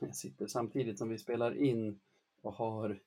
[0.00, 2.00] Jag sitter samtidigt som vi spelar in
[2.42, 2.98] och har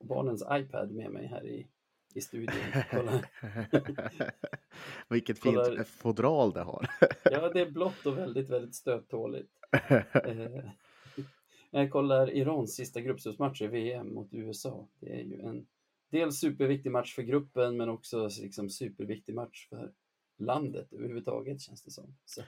[0.00, 1.66] barnens iPad med mig här i,
[2.14, 2.54] i studion.
[2.90, 3.22] Kolla.
[5.08, 6.90] Vilket Kollar- fint fodral det har.
[7.24, 9.50] Ja, det är blått och väldigt, väldigt stöttåligt.
[10.14, 10.70] Eh,
[11.70, 14.86] Jag kollar Irans sista gruppspelsmatch i VM mot USA.
[15.00, 15.66] Det är ju en
[16.10, 19.92] dels superviktig match för gruppen men också liksom superviktig match för
[20.36, 22.16] landet överhuvudtaget känns det som.
[22.24, 22.42] Så,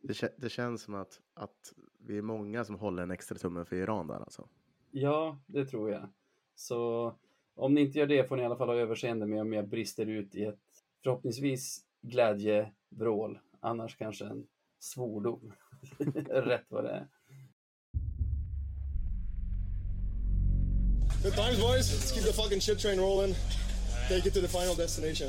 [0.00, 3.76] det, det känns som att, att vi är många som håller en extra tumme för
[3.76, 4.48] Iran där alltså.
[4.90, 6.08] ja, det tror jag.
[6.54, 7.12] Så
[7.54, 9.68] om ni inte gör det får ni i alla fall ha överseende med om jag
[9.68, 10.60] brister ut i ett
[11.02, 13.38] förhoppningsvis glädjevrål.
[13.60, 14.46] Annars kanske en
[14.78, 15.52] svordom.
[16.28, 17.08] Rätt vad det är.
[21.22, 21.92] Good times, boys.
[21.92, 23.34] Let's keep the fucking shit train rolling.
[24.08, 25.28] Take it to the final destination.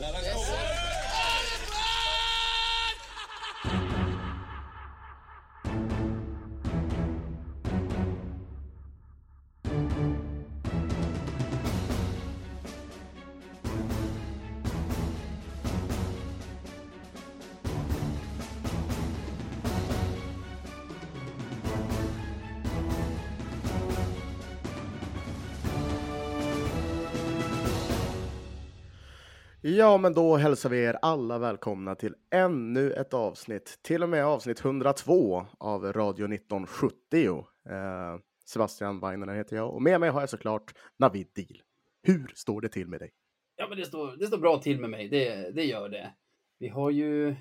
[29.69, 34.25] Ja, men då hälsar vi er alla välkomna till ännu ett avsnitt, till och med
[34.25, 37.45] avsnitt 102 av Radio 1970.
[37.69, 41.61] Eh, Sebastian Weiner heter jag och med mig har jag såklart Navid Deal.
[42.03, 43.11] Hur står det till med dig?
[43.55, 45.09] Ja, men det står, det står bra till med mig.
[45.09, 46.13] Det, det gör det.
[46.59, 47.35] Vi har ju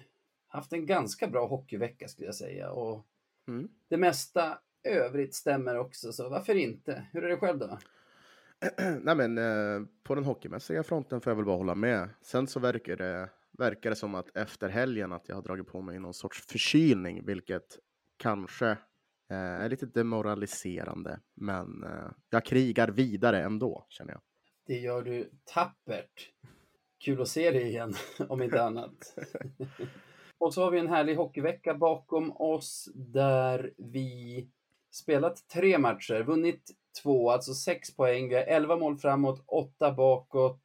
[0.49, 3.07] haft en ganska bra hockeyvecka skulle jag säga och
[3.49, 3.69] Mm.
[3.89, 7.07] det mesta övrigt stämmer också, så varför inte?
[7.13, 7.79] Hur är det själv då?
[9.03, 12.09] Nej, men eh, på den hockeymässiga fronten får jag väl bara hålla med.
[12.23, 15.81] Sen så verkar det, verkar det som att efter helgen att jag har dragit på
[15.81, 17.79] mig någon sorts förkylning, vilket
[18.17, 18.69] kanske
[19.31, 21.21] eh, är lite demoraliserande.
[21.35, 24.21] Men eh, jag krigar vidare ändå, känner jag.
[24.67, 26.31] Det gör du tappert.
[26.99, 27.95] Kul att se dig igen,
[28.29, 29.17] om inte annat.
[30.39, 34.49] och så har vi en härlig hockeyvecka bakom oss där vi
[34.97, 36.71] spelat tre matcher, vunnit
[37.03, 38.29] två, alltså sex poäng.
[38.29, 40.61] Vi har 11 mål framåt, åtta bakåt.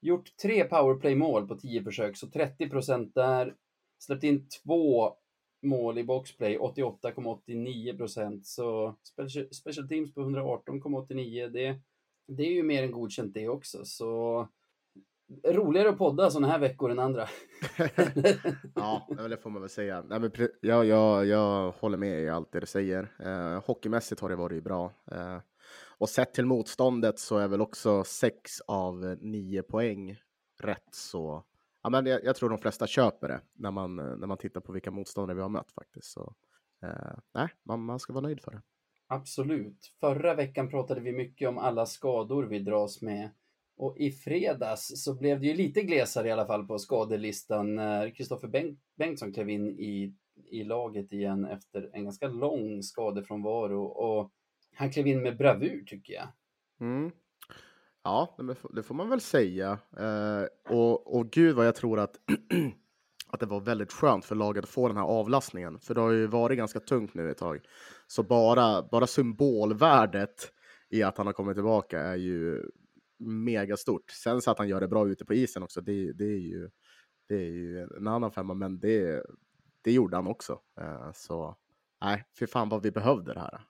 [0.00, 3.54] Gjort tre powerplay-mål på 10 försök, så 30 procent där.
[3.98, 5.14] Släppt in två
[5.62, 8.46] mål i boxplay, 88,89 procent.
[8.46, 11.48] Så special, special teams på 118,89.
[11.48, 11.80] Det,
[12.28, 13.84] det är ju mer än godkänt det också.
[13.84, 14.48] Så
[15.44, 17.28] roligare att podda sådana här veckor än andra.
[18.74, 20.04] ja, det får man väl säga.
[20.08, 23.12] Nej, men jag, jag, jag håller med i allt det du säger.
[23.18, 24.92] Eh, hockeymässigt har det varit bra.
[25.12, 25.38] Eh,
[25.98, 30.16] och sett till motståndet så är väl också sex av nio poäng
[30.60, 31.44] rätt så.
[31.82, 34.72] Ja, men jag, jag tror de flesta köper det när man, när man tittar på
[34.72, 36.12] vilka motståndare vi har mött faktiskt.
[36.12, 36.34] Så,
[36.82, 38.62] eh, nej, man, man ska vara nöjd för det.
[39.06, 39.94] Absolut.
[40.00, 43.30] Förra veckan pratade vi mycket om alla skador vi dras med.
[43.82, 47.84] Och i fredags så blev det ju lite glesare i alla fall på skadelistan eh,
[47.84, 50.14] när Kristoffer Bengt Bengtsson klev in i,
[50.50, 53.82] i laget igen efter en ganska lång skadefrånvaro.
[53.84, 54.30] Och
[54.74, 56.28] han klev in med bravur tycker jag.
[56.80, 57.10] Mm.
[58.04, 59.78] Ja, det får- det får man väl säga.
[59.98, 62.16] Eh, och, och gud vad jag tror att,
[63.30, 65.78] att det var väldigt skönt för laget att få den här avlastningen.
[65.78, 67.60] För det har ju varit ganska tungt nu ett tag.
[68.06, 70.52] Så bara, bara symbolvärdet
[70.90, 72.70] i att han har kommit tillbaka är ju
[73.22, 74.10] megastort.
[74.10, 76.70] Sen så att han gör det bra ute på isen också, det, det, är, ju,
[77.28, 79.22] det är ju en annan femma, men det,
[79.82, 80.60] det gjorde han också.
[80.80, 81.56] Eh, så
[82.04, 83.60] nej, för fan vad vi behövde det här.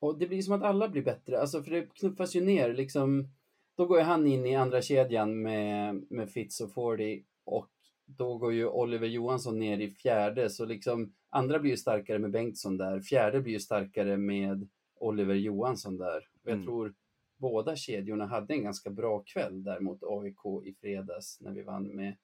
[0.00, 3.28] Och det blir som att alla blir bättre, alltså för det knuffas ju ner liksom.
[3.76, 7.70] Då går ju han in i andra kedjan med, med Fitz och Fordy och
[8.06, 12.30] då går ju Oliver Johansson ner i fjärde, så liksom andra blir ju starkare med
[12.30, 14.68] Bengtsson där, fjärde blir ju starkare med
[15.00, 16.16] Oliver Johansson där.
[16.16, 16.66] Och jag Mm.
[16.66, 16.94] tror
[17.42, 21.88] båda kedjorna hade en ganska bra kväll där mot AIK i fredags när vi vann
[21.88, 22.16] med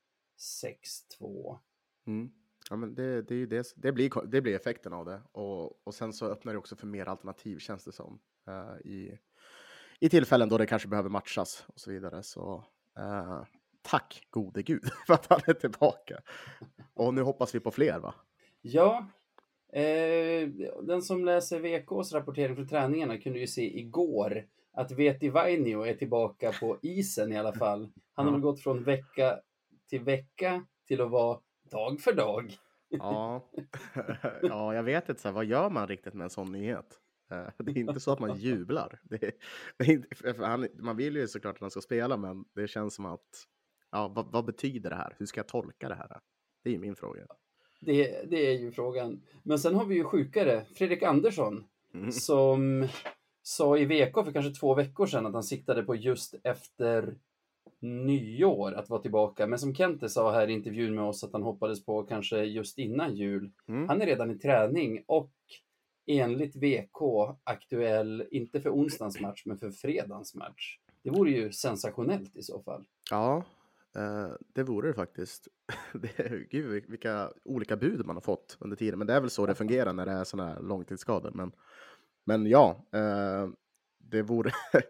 [1.21, 1.59] 6-2.
[2.07, 2.31] Mm.
[2.71, 5.21] Ja, men det, det, det, det, blir, det blir effekten av det.
[5.33, 8.19] Och, och sen så öppnar det också för mer alternativ känns det som.
[8.49, 9.19] eh, i,
[10.01, 12.23] I tillfällen då det kanske behöver matchas och så vidare.
[12.23, 12.65] Så
[12.99, 13.43] eh,
[13.83, 16.21] tack gode gud för att han är tillbaka.
[16.95, 18.15] Och nu hoppas vi på fler va?
[18.63, 19.07] Ja,
[19.73, 20.49] eh,
[20.83, 25.95] den som läser VKs rapportering från träningarna kunde ju se igår att Veti Vainio är
[25.95, 27.89] tillbaka på isen i alla fall.
[28.15, 29.41] Han har väl gått från vecka
[29.89, 32.57] till vecka till att vara dag för dag.
[32.89, 33.49] Ja,
[34.43, 36.99] ja jag vet inte, så här, vad gör man riktigt med en sån nyhet?
[37.31, 39.01] Eh, Det är inte så att man jublar.
[39.79, 43.07] Är, inte, han, man vill ju såklart att han ska spela, men det känns som
[43.07, 43.45] att,
[43.91, 45.15] ja, vad, vad betyder det här?
[45.19, 46.21] Hur ska jag tolka det här?
[46.65, 47.27] Det är min fråga.
[47.81, 49.23] Det, det är ju frågan.
[49.43, 51.65] Men sen har vi ju sjukare, Fredrik Andersson.
[51.95, 52.13] Mm.
[52.13, 52.89] som
[53.49, 57.15] sa i VK för kanske två veckor sedan att han siktade på just efter
[57.81, 59.47] nyår att vara tillbaka.
[59.47, 62.79] Men som Kente sa här i intervjun med oss att han hoppades på kanske just
[62.79, 63.51] innan jul.
[63.69, 63.89] Mm.
[63.89, 65.33] Han är redan i träning och
[66.07, 67.03] enligt VK
[67.45, 70.79] aktuell, inte för onsdagens match, men för fredagens match.
[71.03, 72.85] Det vore ju sensationellt i så fall.
[73.11, 73.45] Ja,
[73.97, 75.49] eh, det vore det faktiskt.
[75.93, 78.99] Det är, gud, vilka olika bud man har fått under tiden.
[78.99, 81.31] Men det är väl så det fungerar när det är sådana här långtidsskador.
[81.35, 81.53] Men,
[82.29, 83.49] men ja, eh,
[83.99, 84.51] det vore,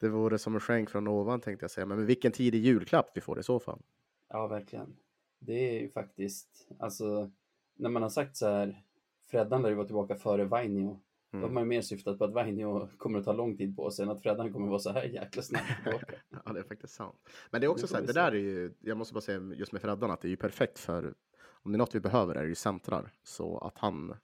[0.00, 1.86] det vore som en skänk från ovan tänkte jag säga.
[1.86, 3.82] Men vilken tidig julklapp vi får i så fall.
[4.28, 4.96] Ja, verkligen.
[5.38, 7.30] Det är ju faktiskt, alltså,
[7.76, 8.82] när man har sagt så här,
[9.30, 11.00] Freddan lär ju vara tillbaka före Vainio.
[11.30, 11.54] Då har Mm.
[11.54, 14.10] man ju mer syftat på att Vainio kommer att ta lång tid på sig än
[14.10, 16.14] att Freddan kommer att vara så här jäkla snabbt tillbaka.
[16.44, 17.28] Ja, det är faktiskt sant.
[17.50, 19.40] Men det är också Det så här, det där är ju, jag måste bara säga
[19.54, 21.14] just med Freddan att det är ju perfekt för,
[21.62, 23.12] om det är något vi behöver är det ju centrar.
[23.22, 24.14] Så att han,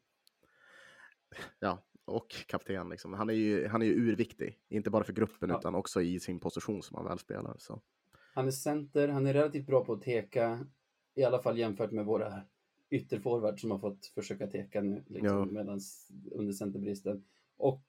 [1.60, 1.78] ja,
[2.08, 4.58] och kapten liksom, han är ju, han är ju urviktig.
[4.68, 5.58] Inte bara för gruppen Ja.
[5.58, 7.56] utan också i sin position som han väl spelar.
[7.58, 7.80] Så.
[8.34, 10.66] Han är center, han är relativt bra på att teka,
[11.14, 12.42] i alla fall jämfört med våra
[12.90, 17.24] ytterforwards som har fått försöka teka nu liksom, medans, under centerbristen.
[17.56, 17.84] Och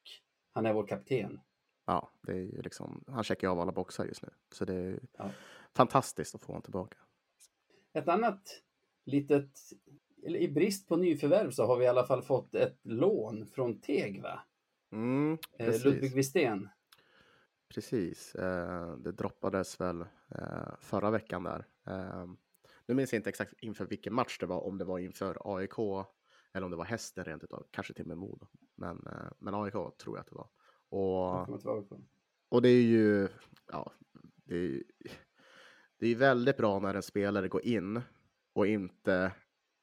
[0.51, 1.39] han är vår kapten.
[1.85, 4.29] Ja, det är ju liksom, han checkar av alla boxar just nu.
[4.51, 5.29] Så det är Ja.
[5.75, 6.97] fantastiskt att få honom tillbaka.
[7.93, 8.61] Ett annat
[9.05, 9.59] litet,
[10.25, 13.81] eller i brist på nyförvärv så har vi i alla fall fått ett lån från
[13.81, 14.39] Tegva.
[14.91, 15.83] Mm, Eh.
[15.85, 16.69] Ludvig Wistén.
[17.73, 20.01] Precis, eh, det droppades väl
[20.35, 21.65] eh, förra veckan där.
[21.87, 22.25] Eh,
[22.85, 25.79] nu minns jag inte exakt inför vilken match det var, om det var inför AIK
[26.53, 28.47] eller om det var Hästen rent utav, kanske till och med Modo.
[28.75, 30.47] Men, eh, men AIK tror jag att det var.
[30.89, 31.47] Och,
[32.49, 33.27] och det är ju,
[33.71, 33.91] ja,
[34.45, 34.83] det är,
[35.99, 38.01] det är väldigt bra när en spelare går in
[38.53, 39.31] och inte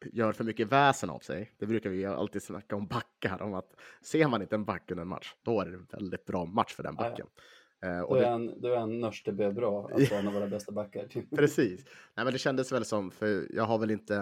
[0.04, 1.52] gör för mycket väsen av sig.
[1.58, 3.72] Det brukar vi alltid snacka om backar, om att
[4.02, 6.74] ser man inte en back under en match, då är det en väldigt bra match
[6.74, 7.10] för den Ja, ja.
[7.10, 7.26] backen.
[7.82, 11.08] Eh, Då är han, då är han Nörstebö bra, alltså en av våra bästa backar.
[11.36, 11.84] Precis.
[12.14, 14.16] Nej, men det kändes väl som, för jag har väl inte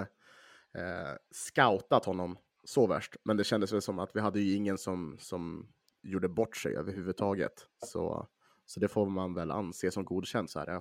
[0.75, 4.79] eh, scoutat honom så värst, men det kändes väl som att vi hade ju ingen
[4.79, 5.69] som, som
[6.03, 7.53] gjorde bort sig överhuvudtaget.
[7.87, 8.29] Så,
[8.67, 10.81] så det får man väl anse som godkänt så här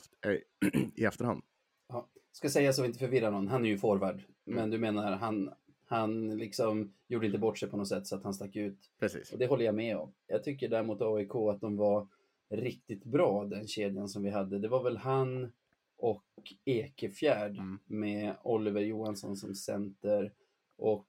[0.95, 1.41] i efterhand.
[1.87, 2.09] Ja.
[2.33, 4.21] Ska säga så vi inte förvirrar någon, han är ju forward.
[4.43, 5.53] Men du menar, han,
[5.85, 8.77] han liksom gjorde inte bort sig på något sätt så att han stack ut.
[8.99, 9.33] Precis.
[9.33, 10.13] Och det håller jag med om.
[10.27, 12.07] Jag tycker däremot AIK att de var
[12.49, 14.59] riktigt bra, den kedjan som vi hade.
[14.59, 15.51] Det var väl han
[15.97, 16.23] och
[16.65, 17.79] Ekefjärd Mm.
[17.85, 20.33] med Oliver Johansson som center.
[20.77, 21.07] Och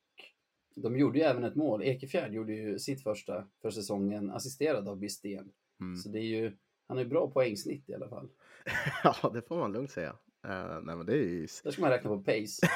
[0.74, 1.82] de gjorde ju även ett mål.
[1.82, 5.50] Ekefjärd gjorde ju sitt första för säsongen, assisterad av Bistén.
[5.80, 5.96] Mm.
[5.96, 6.52] Så det är ju,
[6.86, 8.28] han är bra poängsnitt i alla fall.
[9.04, 10.16] ja, det får man lugnt säga.
[10.44, 11.46] Eh, nej, men det är ju...
[11.64, 12.66] Där ska man räkna på pace.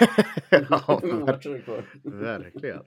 [0.71, 1.01] ja,
[2.05, 2.83] verkligen.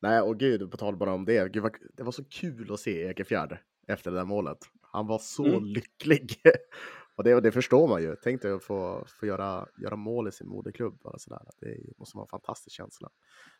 [0.00, 1.52] Nej, och gud, på tal bara om det.
[1.52, 4.58] Gud, vad, det var så kul att se Ekefjärd efter det där målet.
[4.80, 5.64] Han var så Mm.
[5.64, 6.32] lycklig.
[7.16, 8.16] och, det, och det förstår man ju.
[8.22, 10.98] Tänk dig att få, få göra, göra mål i sin moderklubb.
[11.02, 11.40] Bara sådär.
[11.60, 13.10] Det måste vara en fantastisk känsla.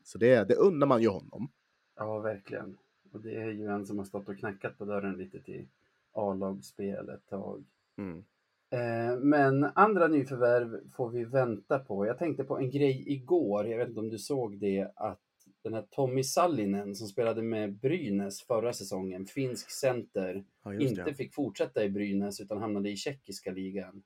[0.02, 1.52] Så det, det undrar man ju honom.
[1.96, 2.78] Ja, verkligen.
[3.12, 5.68] Och det är ju en som har stått och knackat på dörren lite till
[6.12, 7.64] A-lagsspel ett tag.
[7.98, 8.24] Mm.
[8.70, 12.06] Eh, men andra nyförvärv får vi vänta på.
[12.06, 15.20] Jag tänkte på en grej igår, jag vet inte om du såg det, att
[15.62, 21.14] den här Tommy Sallinen som spelade med Brynäs förra säsongen, finsk center, Ja, inte det.
[21.14, 24.02] fick fortsätta i Brynäs utan hamnade i tjeckiska ligan.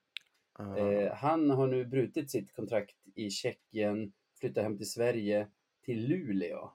[0.59, 5.49] Eh, han har nu brutit sitt kontrakt i Tjeckien, flyttat hem till Sverige,
[5.85, 6.71] till Luleå.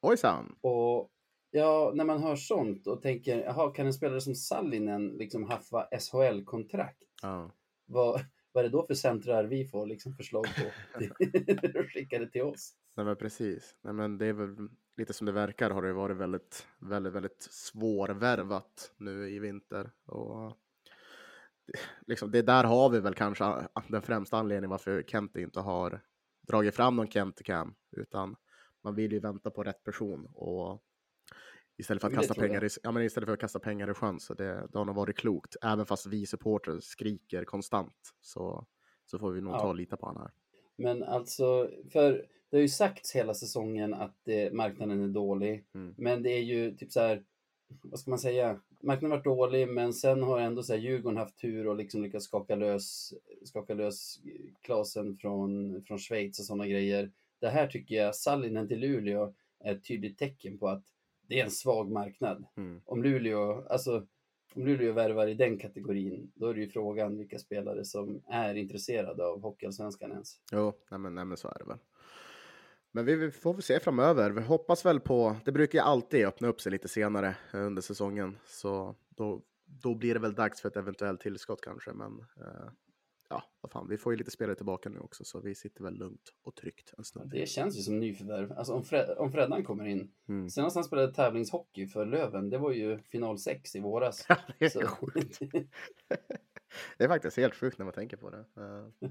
[0.00, 0.56] Ojsan!
[0.60, 1.10] Och
[1.50, 5.88] ja, när man hör sånt och tänker, jaha, kan en spelare som Sallinen liksom haffa
[6.00, 7.02] SHL-kontrakt?
[7.22, 7.50] Ja.
[7.86, 8.20] Vad,
[8.52, 11.02] vad är det då för centrar vi får liksom förslag på?
[11.88, 12.74] Skickade till oss.
[12.96, 13.76] Nej, men precis.
[13.82, 17.42] Nej, men det är väl lite som det verkar har det varit väldigt, väldigt, väldigt
[17.50, 19.90] svårvärvat nu i vinter.
[20.06, 20.56] Och
[21.66, 23.44] det- liksom, det där har vi väl kanske
[23.88, 26.00] den främsta anledningen varför Kent inte har
[26.48, 28.36] dragit fram någon Kent Cam, utan
[28.82, 30.82] man vill ju vänta på rätt person och
[31.80, 34.20] istället för att kasta pengar i, ja, men istället för att kasta pengar i sjön
[34.20, 35.56] så det, det har nog varit klokt.
[35.62, 38.66] Även fast vi supporters skriker konstant så,
[39.04, 39.58] så får vi nog Ja.
[39.60, 40.30] ta och lita på honom här.
[40.76, 45.64] Men alltså, för det har ju sagts hela säsongen att eh, marknaden är dålig.
[45.74, 45.94] Mm.
[45.98, 47.24] Men det är ju typ så här,
[47.82, 48.60] vad ska man säga?
[48.82, 52.02] Marknaden har varit dålig, men sen har ändå så här Djurgården haft tur och liksom
[52.02, 54.20] lyckats skaka lös, skaka lös
[54.62, 57.12] Klasen från, från Schweiz och sådana grejer.
[57.38, 59.34] Det här tycker jag, Sallinen till Luleå,
[59.64, 60.84] är ett tydligt tecken på att
[61.30, 62.44] det är en svag marknad.
[62.56, 62.80] Mm.
[62.84, 64.06] Om Luleå, alltså
[64.54, 68.54] om Luleå värvar i den kategorin, då är det ju frågan vilka spelare som är
[68.54, 70.36] intresserade av Hockeyallsvenskan ens.
[70.52, 71.78] Jo, nej men, nej men så är det väl.
[72.92, 74.30] Men vi, får väl se framöver.
[74.30, 78.36] Vi hoppas väl på, det brukar ju alltid öppna upp sig lite senare under säsongen,
[78.46, 81.92] så då, då blir det väl dags för ett eventuellt tillskott kanske.
[81.92, 82.70] Men eh,
[83.30, 85.94] ja, vad fan, vi får ju lite spelare tillbaka nu också, så vi sitter väl
[85.94, 87.30] lugnt och tryggt en stund.
[87.30, 88.52] Det känns ju som nyförvärv.
[88.52, 90.12] Alltså om, Fred, om Freddan kommer in.
[90.28, 90.50] Mm.
[90.50, 94.26] Senast han spelade tävlingshockey för Löven, det var ju final 6 i våras.
[94.28, 95.38] Ja, det är Så- sjukt.
[96.98, 98.44] Det är faktiskt helt sjukt när man tänker på det.
[98.56, 99.08] Eh,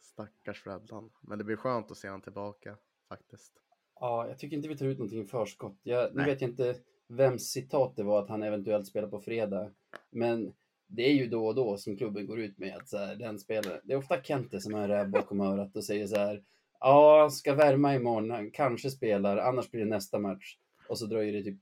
[0.00, 1.10] Stackars Freddan.
[1.20, 2.76] Men det blir skönt att se han tillbaka
[3.08, 3.52] faktiskt.
[4.00, 5.78] Ja, jag tycker inte vi tar ut någonting i förskott.
[5.82, 6.76] Jag, nu vet jag inte
[7.08, 9.72] vems citat det var att han eventuellt spelar på fredag.
[10.10, 10.52] Men
[10.88, 13.38] det är ju då och då som klubben går ut med att så här, den
[13.38, 16.42] spelare, det är ofta Kente som är där bakom örat och säger så här.
[16.80, 20.56] Ja, ska värma imorgon, han kanske spelar, annars blir det nästa match.
[20.88, 21.58] Och så dröjer det typ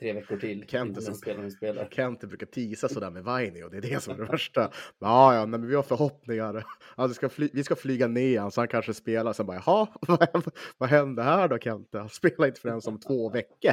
[0.00, 0.64] tre veckor till.
[0.68, 1.88] Kente som- spelaren spelar.
[1.90, 4.70] Kent brukar tisa sådär med Vaini och det är det som är det värsta.
[4.98, 6.64] Ja, ja, men vi har förhoppningar.
[6.96, 9.32] Alltså, ska fly, vi ska flyga ner han så han kanske spelar.
[9.32, 9.86] Sen bara, jaha,
[10.32, 10.44] vad,
[10.78, 11.98] vad händer här då Kente?
[11.98, 13.72] Han spelar inte förrän om två veckor.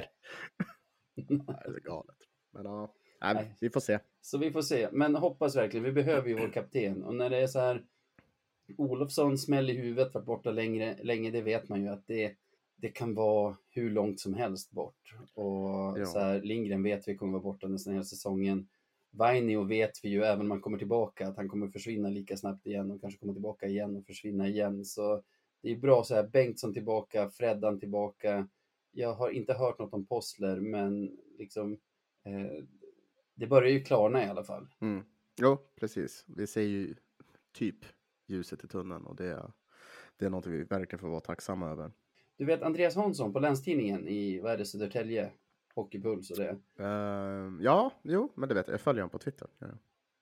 [1.15, 2.15] Det är galet.
[2.53, 3.55] Men ja, nej, Nej.
[3.59, 3.99] vi får se.
[4.21, 4.87] Så vi får se.
[4.91, 5.83] Men hoppas verkligen.
[5.83, 7.03] Vi behöver ju vår kapten.
[7.03, 7.83] Och när det är så här
[8.77, 12.35] Olofsson smäll i huvudet, varit borta längre, länge, det vet man ju att det,
[12.75, 15.15] det kan vara hur långt som helst bort.
[15.33, 16.05] Och Ja.
[16.05, 18.67] så här, Lindgren vet vi kommer vara borta nästan hela säsongen.
[19.11, 22.67] Vainio vet vi ju, även om han kommer tillbaka, att han kommer försvinna lika snabbt
[22.67, 24.85] igen och kanske kommer tillbaka igen och försvinna igen.
[24.85, 25.23] Så
[25.61, 28.47] det är bra så här, Bengtsson tillbaka, Freddan tillbaka.
[28.91, 31.77] Jag har inte hört något om Possler, men liksom
[32.25, 32.63] eh,
[33.37, 34.67] det börjar ju klarna i alla fall.
[34.79, 35.03] Mm.
[35.41, 36.25] Jo, precis.
[36.27, 36.95] Vi ser ju
[37.53, 37.75] typ
[38.27, 39.51] ljuset i tunneln och det, är-
[40.17, 41.91] det är något vi verkligen får vara tacksamma över.
[42.37, 45.31] Du vet Andreas Hansson på Länstidningen i, vad är det, Södertälje?
[45.75, 46.57] Hockeypuls och det.
[46.79, 48.73] Eh, ja, jo, men det vet jag.
[48.73, 49.47] Jag följer honom på Twitter.
[49.59, 49.67] Ja.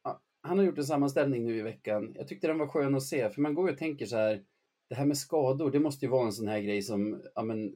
[0.03, 2.13] Ja, han har gjort en sammanställning nu i veckan.
[2.15, 4.43] Jag tyckte den var skön att se, för man går och tänker så här,
[4.89, 7.75] det här med skador, det måste ju vara en sån här grej som, ja men,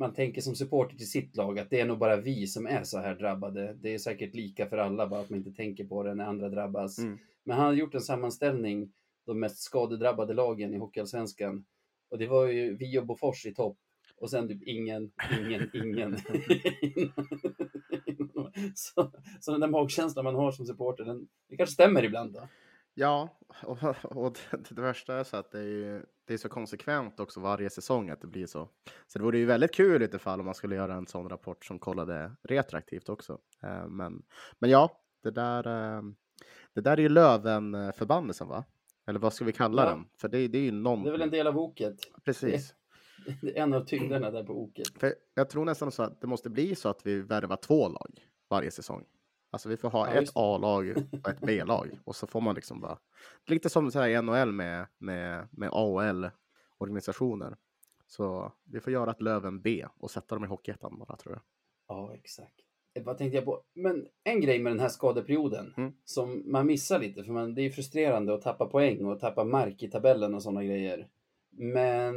[0.00, 2.84] man tänker som supporter till sitt lag att det är nog bara vi som är
[2.84, 3.76] så här drabbade.
[3.80, 6.48] Det är säkert lika för alla, bara att man inte tänker på det när andra
[6.48, 6.98] drabbas.
[6.98, 7.18] Mm.
[7.44, 8.92] Men han har gjort en sammanställning,
[9.26, 11.64] de mest skadedrabbade lagen i Hockeyallsvenskan.
[12.10, 13.78] Och det var ju vi och Bofors i topp.
[14.16, 16.16] Och sen typ ingen, ingen, ingen.
[18.74, 22.48] så, så den där magkänslan man har som supporter, den, det kanske stämmer ibland då.
[22.94, 26.48] Ja, och, och det, det värsta är så att det är, ju- det är så
[26.48, 28.68] konsekvent också varje säsong att det blir så.
[29.06, 31.28] Så det vore ju väldigt kul i det fall om man skulle göra en sån
[31.28, 33.38] rapport som kollade retroaktivt också.
[33.62, 34.22] Eh, Men,
[34.58, 35.66] men ja, det där,
[35.96, 36.02] eh,
[36.74, 38.64] det där är ju Löven-förbannelsen va?
[39.06, 39.90] Eller vad ska vi kalla Ja.
[39.90, 40.04] den?
[40.20, 41.02] För det, det är ju någon...
[41.02, 41.96] Det är väl en del av oket.
[42.24, 42.74] Precis.
[43.42, 44.88] Det är en av tyngderna där på oket.
[45.00, 48.26] För jag tror nästan så att det måste bli så att vi värvar två lag
[48.50, 49.04] varje säsong.
[49.50, 50.30] Alltså vi får ha Ja, ett.
[50.34, 52.98] A-lag och ett B-lag och så får man liksom bara
[53.46, 56.30] lite som så här i NHL med med med AHL
[56.78, 57.56] organisationer.
[58.06, 61.42] Så vi får göra ett Löven B och sätta dem i Hockeyettan bara tror jag.
[61.88, 62.54] Ja, exakt.
[63.04, 63.62] Vad tänkte jag på?
[63.74, 65.92] Men en grej med den här skadeperioden Mm.
[66.04, 69.82] som man missar lite, för man, det är frustrerande att tappa poäng och tappa mark
[69.82, 71.08] i tabellen och sådana grejer.
[71.50, 72.14] Men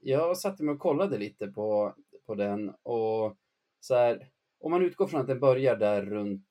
[0.00, 1.94] jag satte mig och kollade lite på,
[2.26, 3.36] på den och
[3.80, 4.28] så här,
[4.64, 6.48] om man utgår från att den börjar där runt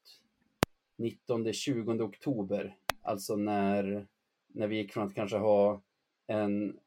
[0.98, 4.08] 19-20 oktober, alltså när,
[4.48, 5.82] när vi gick från att kanske ha
[6.28, 6.80] en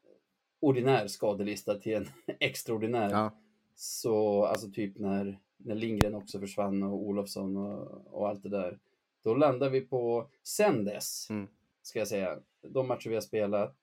[0.59, 2.07] ordinär skadelista till en
[2.39, 3.09] extraordinär.
[3.09, 3.31] Ja,
[3.75, 8.79] Så alltså typ när, när Lindgren också försvann och Olofsson och, och allt det där.
[9.23, 11.47] Då landar vi på, sen dess, Mm.
[11.81, 13.77] ska jag säga, de matcher vi har spelat,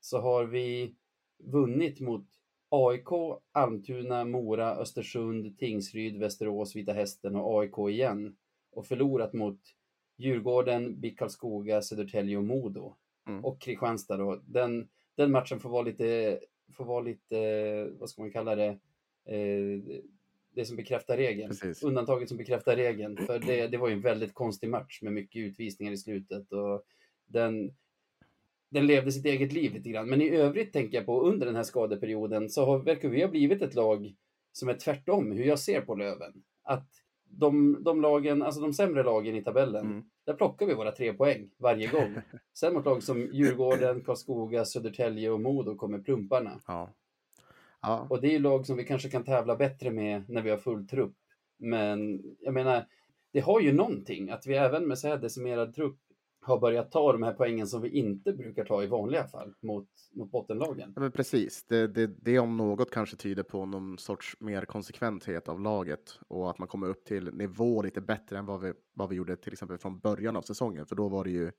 [0.00, 0.94] så har vi
[1.38, 2.26] vunnit mot
[2.70, 8.36] AIK, Almtuna, Mora, Östersund, Tingsryd, Västerås, Vita Hästen och AIK igen.
[8.72, 9.60] Och förlorat mot
[10.16, 12.96] Djurgården, BIK Karlskoga, Södertälje och Modo.
[13.28, 13.44] Mm.
[13.44, 14.40] Och Kristianstad då.
[14.44, 16.40] Den, den matchen får vara lite,
[16.72, 18.78] får vara lite, vad ska man kalla det,
[19.24, 20.00] eh,
[20.54, 21.48] det som bekräftar regeln.
[21.48, 21.82] Precis.
[21.82, 23.16] Undantaget som bekräftar regeln.
[23.16, 26.52] För det, det var ju en väldigt konstig match med mycket utvisningar i slutet.
[26.52, 26.82] Och
[27.26, 27.74] den,
[28.70, 30.08] den levde sitt eget liv lite grann.
[30.08, 33.28] Men i övrigt tänker jag på under den här skadeperioden så har, verkar vi ha
[33.28, 34.14] blivit ett lag
[34.52, 36.32] som är tvärtom hur jag ser på Löven.
[36.62, 36.88] Att
[37.24, 40.04] de, de lagen, alltså de sämre lagen i tabellen, Mm.
[40.26, 42.14] där plockar vi våra tre poäng varje gång.
[42.54, 46.60] Sen mot lag som Djurgården, Karlskoga, Södertälje och Modo kommer plumparna.
[46.66, 46.90] ja.
[47.82, 50.50] Ja, Och det är ju lag som vi kanske kan tävla bättre med när vi
[50.50, 51.14] har full trupp.
[51.58, 52.86] Men jag menar,
[53.32, 55.98] det har ju någonting att vi även med så här decimerad trupp
[56.42, 59.88] har börjat ta de här poängen som vi inte brukar ta i vanliga fall mot,
[60.12, 60.92] mot bottenlagen.
[60.94, 61.64] Ja, men precis.
[61.68, 66.50] Det, det, det om något kanske tyder på någon sorts mer konsekventhet av laget och
[66.50, 69.52] att man kommer upp till nivå lite bättre än vad vi, vad vi gjorde till
[69.52, 70.86] exempel från början av säsongen.
[70.86, 71.52] För då var det ju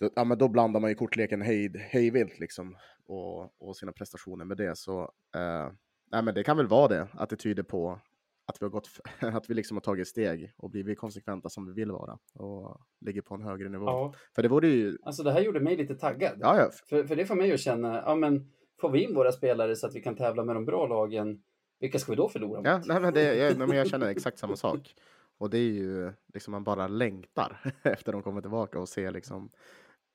[0.00, 2.76] då, ja, men då blandar man ju kortleken hej, hejvilt liksom
[3.06, 4.78] och, och sina prestationer med det.
[4.78, 5.00] Så
[5.34, 5.72] eh,
[6.12, 8.00] nej, men det kan väl vara det, att det tyder på
[8.46, 8.88] att vi har, gått,
[9.20, 13.22] att vi liksom har tagit steg och blivit konsekventa som vi vill vara och ligger
[13.22, 13.86] på en högre nivå.
[13.86, 14.14] Ja.
[14.34, 14.98] För det vore ju...
[15.02, 16.36] Alltså det här gjorde mig lite taggad.
[16.40, 16.70] Ja, ja.
[16.88, 19.86] För, för det får mig att känna, ja men får vi in våra spelare så
[19.86, 21.42] att vi kan tävla med de bra lagen,
[21.80, 22.66] vilka ska vi då förlora mot?
[22.66, 24.94] Ja, nej, men det, jag, nej, men jag känner exakt samma sak.
[25.38, 29.50] Och det är ju liksom man bara längtar efter de kommer tillbaka och ser liksom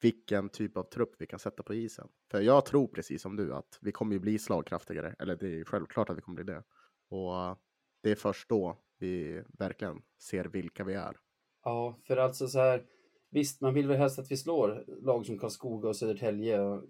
[0.01, 2.07] vilken typ av trupp vi kan sätta på isen.
[2.31, 5.63] För jag tror precis som du att vi kommer ju bli slagkraftigare, eller det är
[5.63, 6.63] självklart att vi kommer bli det.
[7.09, 7.59] Och
[8.01, 11.17] det är först då vi verkligen ser vilka vi är.
[11.63, 12.85] Ja, för alltså så här,
[13.29, 16.83] visst, man vill väl helst att vi slår lag som Karlskoga och Södertälje och,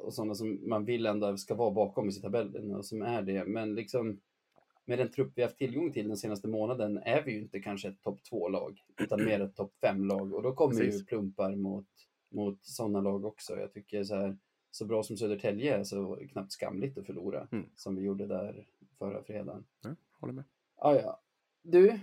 [0.00, 3.44] och sådana som man vill ändå ska vara bakom i tabellen och som är det.
[3.44, 4.20] Men liksom
[4.86, 7.88] med den trupp vi haft tillgång till den senaste månaden är vi ju inte kanske
[7.88, 11.00] ett topp två lag utan mer ett topp fem lag och då kommer Precis.
[11.00, 11.86] ju plumpar mot,
[12.30, 13.56] mot sådana lag också.
[13.56, 14.36] Jag tycker så här,
[14.70, 17.66] så bra som Södertälje är så knappt skamligt att förlora Mm.
[17.76, 18.66] som vi gjorde där
[18.98, 19.64] förra fredagen.
[19.82, 19.94] Ja,
[20.24, 20.44] håller med.
[20.76, 21.22] Ah, ja.
[21.62, 22.00] Du,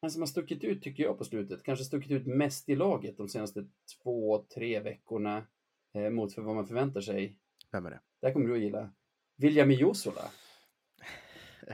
[0.00, 3.16] en som har stuckit ut tycker jag på slutet, kanske stuckit ut mest i laget
[3.16, 3.66] de senaste
[4.02, 5.46] två, tre veckorna
[5.94, 7.38] eh, mot för vad man förväntar sig.
[7.70, 8.00] Vem är det?
[8.20, 8.90] Det här kommer du att gilla.
[9.36, 10.22] William Josola.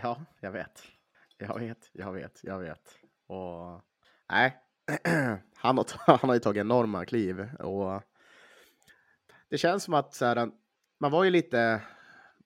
[0.03, 0.83] Ja, jag vet.
[1.39, 2.99] Jag vet, jag vet, jag vet.
[3.27, 3.83] Och
[4.31, 4.57] nej,
[5.55, 5.87] han har,
[6.19, 8.03] han har ju tagit enorma kliv och
[9.49, 10.51] det känns som att så här,
[11.01, 11.83] man var ju lite,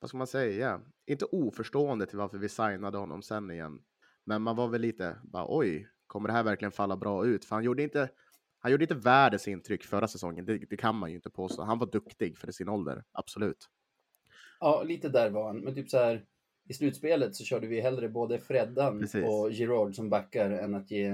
[0.01, 0.81] vad ska man säga,
[1.12, 3.78] inte oförstående till varför vi signade honom sen igen.
[4.25, 7.45] Men man var väl lite bara oj, kommer det här verkligen falla bra ut?
[7.45, 8.09] För han gjorde inte,
[8.59, 10.45] han gjorde inte världens intryck förra säsongen.
[10.45, 11.62] Det, det kan man ju inte påstå.
[11.62, 13.69] Han var duktig för sin ålder, absolut.
[14.61, 15.59] Ja, lite där var han.
[15.59, 16.25] Men typ så här,
[16.69, 19.25] i slutspelet så körde vi hellre både Freddan Precis.
[19.25, 21.07] och Girard som backar än att ge,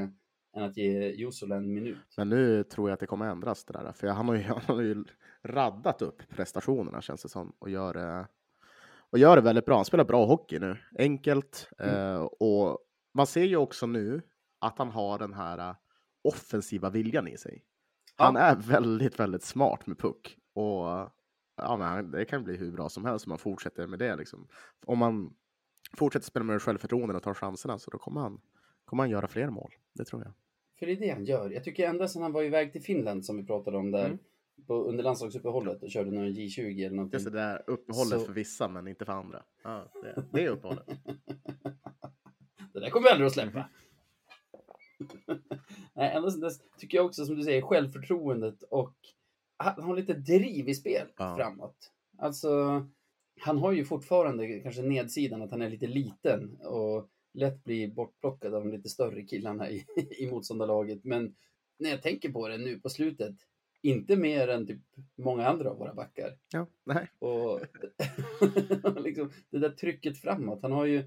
[0.56, 1.98] än att ge Josola en minut.
[2.16, 3.92] Men nu tror jag att det kommer ändras det där.
[3.92, 5.04] För han har ju, han har ju
[5.42, 7.52] raddat upp prestationerna känns det som.
[7.58, 8.26] Och gör, det-
[9.10, 9.76] och gör det väldigt bra.
[9.76, 10.76] Han spelar bra hockey nu.
[10.98, 11.70] Enkelt.
[11.78, 12.78] Eh, och
[13.14, 14.22] man ser ju också nu
[14.58, 15.76] att han har den här eh,
[16.24, 17.64] offensiva viljan i sig.
[18.16, 18.40] Han Ja.
[18.40, 20.37] är väldigt, väldigt smart med puck.
[20.54, 20.87] Och
[21.56, 24.16] ja, men det kan bli hur bra som helst om man fortsätter med det.
[24.16, 24.48] Liksom.
[24.87, 25.35] Om man
[25.96, 28.40] fortsätter spela med självförtroende och tar chanserna så då kommer han,
[28.85, 29.70] kommer han göra fler mål.
[29.94, 30.33] Det tror jag.
[30.78, 31.50] För det är det han gör.
[31.50, 34.18] Jag tycker ända sedan han var iväg till Finland som vi pratade om där Mm.
[34.66, 37.16] På, under landslagsuppehållet och körde någon J20 eller någonting.
[37.18, 39.42] Just det där uppehållet Så- för vissa men inte för andra.
[39.62, 40.87] Ja, det, det är uppehållet.
[42.73, 43.68] Det där kommer vi aldrig att släppa.
[45.94, 48.94] Nej, ända sedan dess tycker jag också som du säger självförtroendet och
[49.57, 51.37] han har lite driv i spel Ja.
[51.37, 51.92] framåt.
[52.18, 52.51] Alltså,
[53.40, 58.55] han har ju fortfarande kanske nedsidan att han är lite liten och lätt blir bortplockad
[58.55, 59.87] av de lite större killarna i,
[60.18, 61.05] i motståndarlaget.
[61.05, 61.35] Men
[61.79, 63.35] när jag tänker på det nu på slutet,
[63.82, 64.80] inte mer än typ
[65.18, 66.38] många andra av våra backar.
[66.52, 67.10] Ja, nej.
[67.18, 67.60] Och
[69.04, 70.58] liksom, det där trycket framåt.
[70.62, 70.98] Han har ju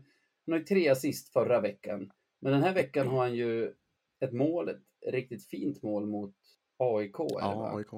[0.46, 2.12] han har ju tre assist förra veckan.
[2.40, 3.74] Men den här veckan har han ju
[4.20, 6.36] ett mål, ett riktigt fint mål mot
[6.78, 7.16] AIK.
[7.20, 7.78] Ja?
[7.78, 7.94] AIK.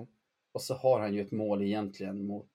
[0.52, 2.52] Och så har han ju ett mål egentligen mot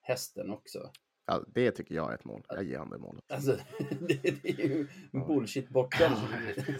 [0.00, 0.90] hästen också.
[1.26, 2.44] Ja, det tycker jag är ett mål.
[2.48, 3.24] Jag ger han det målet.
[3.32, 3.56] Alltså,
[4.00, 5.24] det, det är ju Ja.
[5.26, 6.16] bullshit bortdömd.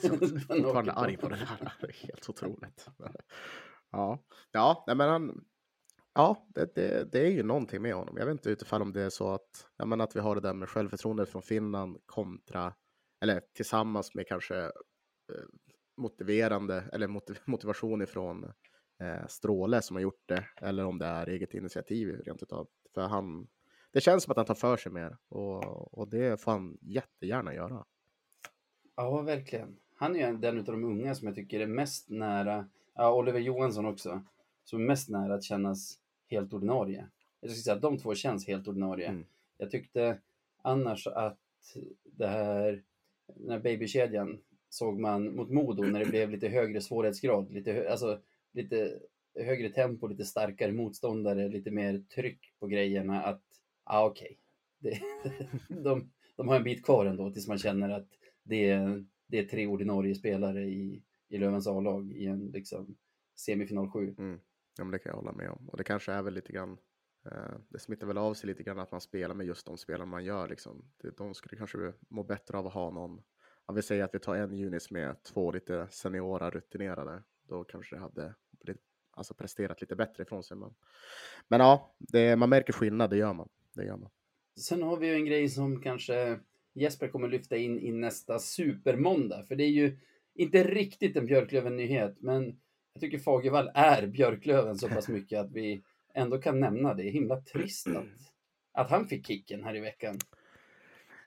[0.02, 0.18] Jag är
[0.62, 1.92] fortfarande arg på det där.
[2.06, 2.88] Helt otroligt.
[3.92, 4.18] Ja,
[4.52, 5.44] ja nej, men han...
[6.14, 8.16] Ja, det, det, det är ju någonting med honom.
[8.16, 10.40] Jag vet inte utifall om det är så att, ja, men att vi har det
[10.40, 12.74] där med självförtroendet från Finland kontra,
[13.20, 14.70] eller tillsammans med kanske eh,
[15.96, 18.44] motiverande eller motiv, motivation ifrån
[19.02, 22.68] eh, Stråle som har gjort det, eller om det är eget initiativ rent utav.
[22.94, 23.48] För han,
[23.92, 27.54] det känns som att han tar för sig mer och, och det får han jättegärna
[27.54, 27.84] göra.
[28.96, 29.76] Ja, verkligen.
[29.96, 33.40] Han är ju den av de unga som jag tycker är mest nära, ja, Oliver
[33.40, 34.22] Johansson också,
[34.64, 35.98] som är mest nära att kännas
[36.30, 37.06] helt ordinarie.
[37.40, 39.06] Jag skulle säga att de två känns helt ordinarie.
[39.08, 39.24] Mm.
[39.58, 40.18] Jag tyckte
[40.62, 41.38] annars att
[42.02, 42.82] det här,
[43.34, 47.90] den här babykedjan såg man mot Modo när det blev lite högre svårighetsgrad, lite, hö-
[47.90, 48.20] alltså,
[48.52, 48.98] lite
[49.34, 53.42] högre tempo, lite starkare motståndare, lite mer tryck på grejerna att,
[53.84, 54.38] ja ah, okej,
[54.78, 55.00] Det-
[55.68, 58.06] de, de har en bit kvar ändå tills man känner att
[58.42, 62.96] det är, det är tre ordinarie spelare i, i Lövens A-lag i en liksom
[63.34, 64.14] semifinal 7.
[64.18, 64.40] Mm.
[64.78, 65.68] Ja, men det kan jag hålla med om.
[65.68, 66.78] Och det kanske är väl lite grann,
[67.24, 70.10] eh, det smittar väl av sig lite grann att man spelar med just de spelarna
[70.10, 70.48] man gör.
[70.48, 70.84] Liksom.
[71.16, 73.22] De skulle kanske må bättre av att ha någon,
[73.66, 77.96] om vi säger att vi tar en Junis med två lite seniora rutinerade, då kanske
[77.96, 80.56] det hade blivit, alltså presterat lite bättre ifrån sig.
[80.56, 80.74] Men,
[81.48, 83.48] men ja, det, man märker skillnad, det gör man.
[83.74, 84.10] Det gör man.
[84.60, 86.40] Sen har vi ju en grej som kanske
[86.74, 89.98] Jesper kommer lyfta in i nästa supermåndag, för det är ju
[90.34, 92.60] inte riktigt en Björklöven-nyhet, men
[92.92, 95.82] jag tycker Fagervall är Björklöven så pass mycket att vi
[96.14, 97.02] ändå kan nämna det.
[97.02, 98.04] Himla trist att,
[98.72, 100.18] att han fick kicken här i veckan.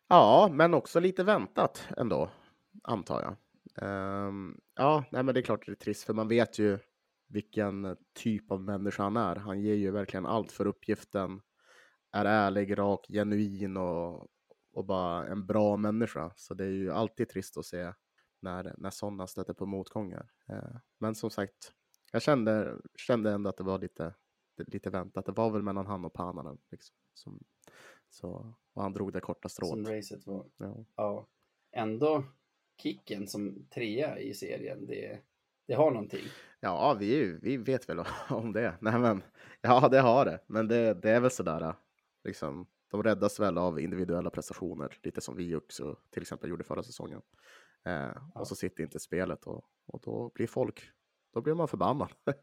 [0.07, 2.29] Ja, men också lite väntat ändå,
[2.83, 3.35] antar jag.
[3.81, 6.79] Um, ja, nej, men det är klart det är trist, för man vet ju
[7.29, 9.35] vilken typ av människa han är.
[9.35, 11.41] Han ger ju verkligen allt för uppgiften,
[12.11, 14.27] är ärlig, rak, genuin och,
[14.73, 16.31] och bara en bra människa.
[16.35, 17.93] Så det är ju alltid trist att se
[18.45, 20.31] när, när sådana stöter på motgångar.
[20.49, 21.73] Uh, men som sagt,
[22.11, 24.13] jag kände, kände ändå att det var lite,
[24.57, 25.25] lite väntat.
[25.25, 26.57] Det var väl mellan han och Pananen.
[26.71, 27.43] Liksom, som,
[28.09, 29.69] så, och han drog det korta strået.
[29.69, 30.45] Som racet var.
[30.57, 30.85] Ja.
[30.95, 31.27] Ja.
[31.71, 32.23] Ändå
[32.81, 35.19] kicken som trea i serien, det,
[35.67, 36.25] det har någonting.
[36.59, 38.77] Ja, vi, vi vet väl om det.
[38.81, 39.23] Nej, men,
[39.61, 40.39] ja, det har det.
[40.47, 41.75] Men det, det är väl sådär,
[42.23, 46.83] liksom, de räddas väl av individuella prestationer, lite som vi också till exempel gjorde förra
[46.83, 47.21] säsongen.
[47.85, 48.39] Eh, ja.
[48.39, 50.91] Och så sitter inte spelet och, och då blir folk,
[51.33, 52.09] då blir man förbannad.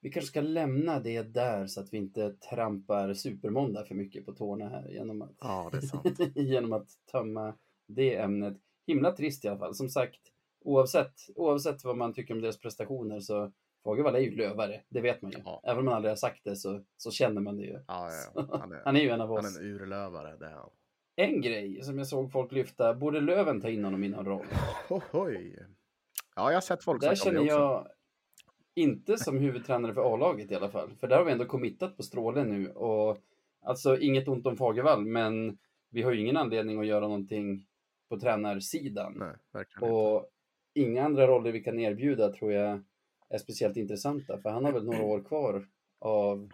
[0.00, 4.32] Vi kanske ska lämna det där så att vi inte trampar supermåndag för mycket på
[4.32, 5.70] tårna här genom att, ja,
[6.34, 7.54] genom att tömma
[7.86, 8.56] det ämnet.
[8.86, 9.74] Himla trist i alla fall.
[9.74, 10.20] Som sagt,
[10.60, 13.52] oavsett, oavsett vad man tycker om deras prestationer så
[13.84, 15.38] Fagervall är ju lövare, det vet man ju.
[15.44, 15.60] Ja.
[15.64, 17.84] Även om man aldrig har sagt det så, så känner man det ju.
[17.86, 19.44] Ja, ja, han, är, han är ju en av oss.
[19.44, 20.70] Han är en urlövare, det är han.
[21.16, 24.46] En grej som jag såg folk lyfta, borde Löven ta in honom i någon roll?
[25.12, 25.58] Oj.
[26.36, 27.88] Ja, jag har sett folk Där känner jag,
[28.74, 32.02] inte som huvudtränare för A-laget i alla fall, för där har vi ändå committat på
[32.02, 33.18] Stråle nu och
[33.62, 35.58] alltså inget ont om Fagervall, men
[35.90, 37.66] vi har ju ingen anledning att göra någonting
[38.08, 39.14] på tränarsidan.
[39.16, 40.28] Nej, och inte.
[40.74, 42.84] inga andra roller vi kan erbjuda tror jag
[43.28, 46.52] är speciellt intressanta, för han har väl några år kvar av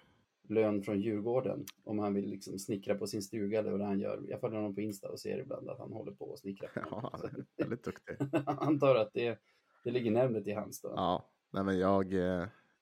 [0.50, 4.24] lön från Djurgården om han vill liksom snickra på sin stuga eller vad han gör.
[4.28, 6.70] Jag följer honom på Insta och ser ibland att han håller på och snickrar.
[6.90, 8.16] Ja, han är väldigt duktig.
[8.46, 9.38] Antar att det,
[9.84, 10.92] det ligger närmare till hans då.
[10.96, 12.12] Ja, nej men jag,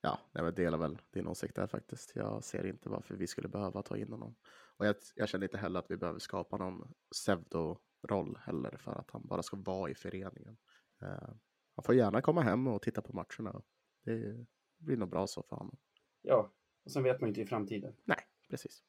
[0.01, 2.13] ja, jag delar väl din åsikt där faktiskt.
[2.17, 4.35] Jag ser inte varför vi skulle behöva ta in honom.
[4.77, 9.11] Och jag, jag känner inte heller att vi behöver skapa någon pseudo-roll heller för att
[9.11, 10.57] han bara ska vara i föreningen.
[11.03, 11.35] Uh,
[11.77, 13.63] han får gärna komma hem och titta på matcherna.
[14.05, 14.47] Det
[14.79, 15.79] blir nog bra så för honom.
[16.23, 16.53] Ja,
[16.89, 17.93] och sen vet man inte i framtiden.
[18.05, 18.19] Nej,
[18.51, 18.83] precis.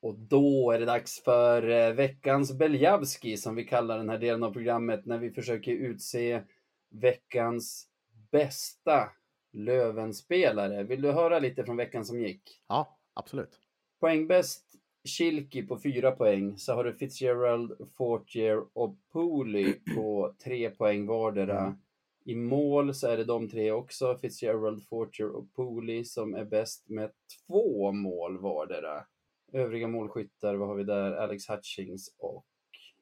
[0.00, 4.42] Och då är det dags för eh, veckans Beljavski som vi kallar den här delen
[4.42, 6.42] av programmet när vi försöker utse
[6.90, 7.88] veckans
[8.30, 9.12] bästa
[9.52, 10.82] Lövenspelare.
[10.82, 12.62] Vill du höra lite från veckan som gick?
[12.68, 13.60] Ja, absolut.
[14.00, 16.58] Poängbäst Kilki på fyra poäng.
[16.58, 21.60] Så har du Fitzgerald, Fortier och Pooley på tre poäng vardera.
[21.60, 21.78] Mm.
[22.24, 26.88] I mål så är det de tre också, Fitzgerald, Fortier och Pooley, som är bäst
[26.88, 27.10] med
[27.46, 29.04] två mål vardera.
[29.52, 31.12] Övriga målskyttar, vad har vi där?
[31.12, 32.46] Alex Hutchings och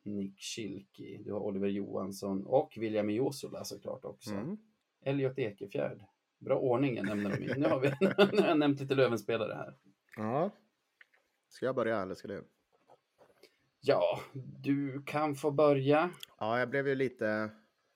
[0.03, 1.19] Nick Schilke.
[1.25, 4.31] Du har Oliver Johansson och William Josula såklart också.
[4.31, 4.59] Mm.
[5.05, 6.01] Elliot Ekefjärd.
[6.39, 7.55] Bra ordning jag nämner dem i.
[7.59, 7.89] Nu har, vi,
[8.37, 9.75] nu har jag nämnt lite Lövenspelare här.
[10.17, 10.51] Ja.
[11.51, 12.49] Ska jag börja eller ska du?
[13.81, 14.21] Ja,
[14.63, 16.11] du kan få börja.
[16.39, 17.51] Ja, jag blev ju lite,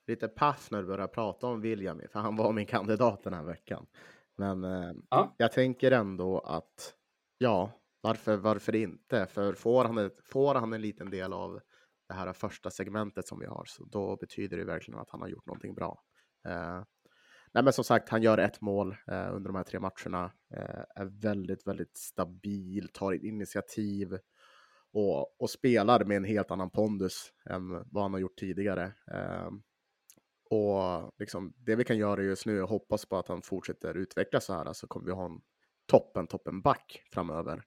[0.07, 3.43] lite paff när du började prata om William, för han var min kandidat den här
[3.43, 3.85] veckan.
[4.37, 5.35] Men eh, ja.
[5.37, 6.93] jag tänker ändå att
[7.37, 9.25] ja, varför, varför inte?
[9.25, 11.59] För får han, får han en liten del av
[12.07, 15.27] det här första segmentet som vi har, så då betyder det verkligen att han har
[15.27, 16.03] gjort någonting bra.
[17.55, 20.83] Nej, men som sagt, han gör ett mål eh, under de här tre matcherna, eh,
[20.95, 24.17] är väldigt, väldigt stabil, tar initiativ
[24.93, 28.83] och, och spelar med en helt annan pondus än vad han har gjort tidigare.
[29.11, 29.49] Eh,
[30.49, 33.97] och liksom, det vi kan göra just nu är att hoppas på att han fortsätter
[33.97, 35.41] utvecklas så här, så kommer vi ha en
[35.91, 37.63] toppen, toppen back framöver.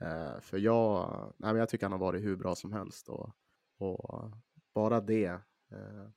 [0.00, 3.30] Eh, för jag, nej, men jag tycker han har varit hur bra som helst och,
[3.78, 4.32] och
[4.74, 5.26] bara det
[5.72, 6.08] eh,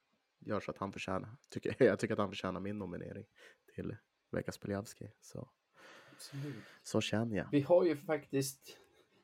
[0.41, 3.25] gör så att han förtjänar, tycker, jag tycker att han förtjänar min nominering
[3.75, 3.95] till
[4.31, 5.11] Vekas Beliavski.
[5.21, 5.49] Så,
[6.83, 7.47] så känner jag.
[7.51, 8.77] Vi har ju faktiskt,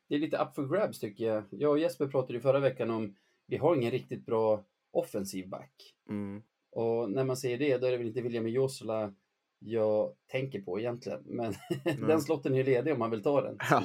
[0.07, 1.43] det är lite up for grabs tycker jag.
[1.49, 5.95] Jag och Jesper pratade ju förra veckan om, vi har ingen riktigt bra offensiv back.
[6.09, 6.43] Mm.
[6.69, 9.13] Och när man säger det, då är det väl inte William Josula
[9.59, 11.23] jag tänker på egentligen.
[11.25, 11.53] Men
[11.85, 12.07] mm.
[12.07, 13.57] den slotten är ju ledig om man vill ta den.
[13.69, 13.83] Ja,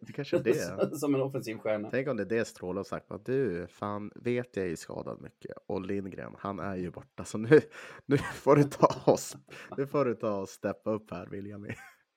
[0.00, 0.96] det kanske är det.
[0.98, 1.90] Som en offensiv stjärna.
[1.90, 5.20] Tänk om det är det Stråle har sagt att du, fan vet jag är skadad
[5.20, 7.24] mycket och Lindgren, han är ju borta.
[7.24, 7.60] Så nu,
[8.06, 9.36] nu får du ta oss,
[9.76, 11.66] nu får du ta och steppa upp här William.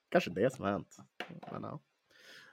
[0.10, 0.98] kanske det som har hänt.
[1.52, 1.82] Men, ja.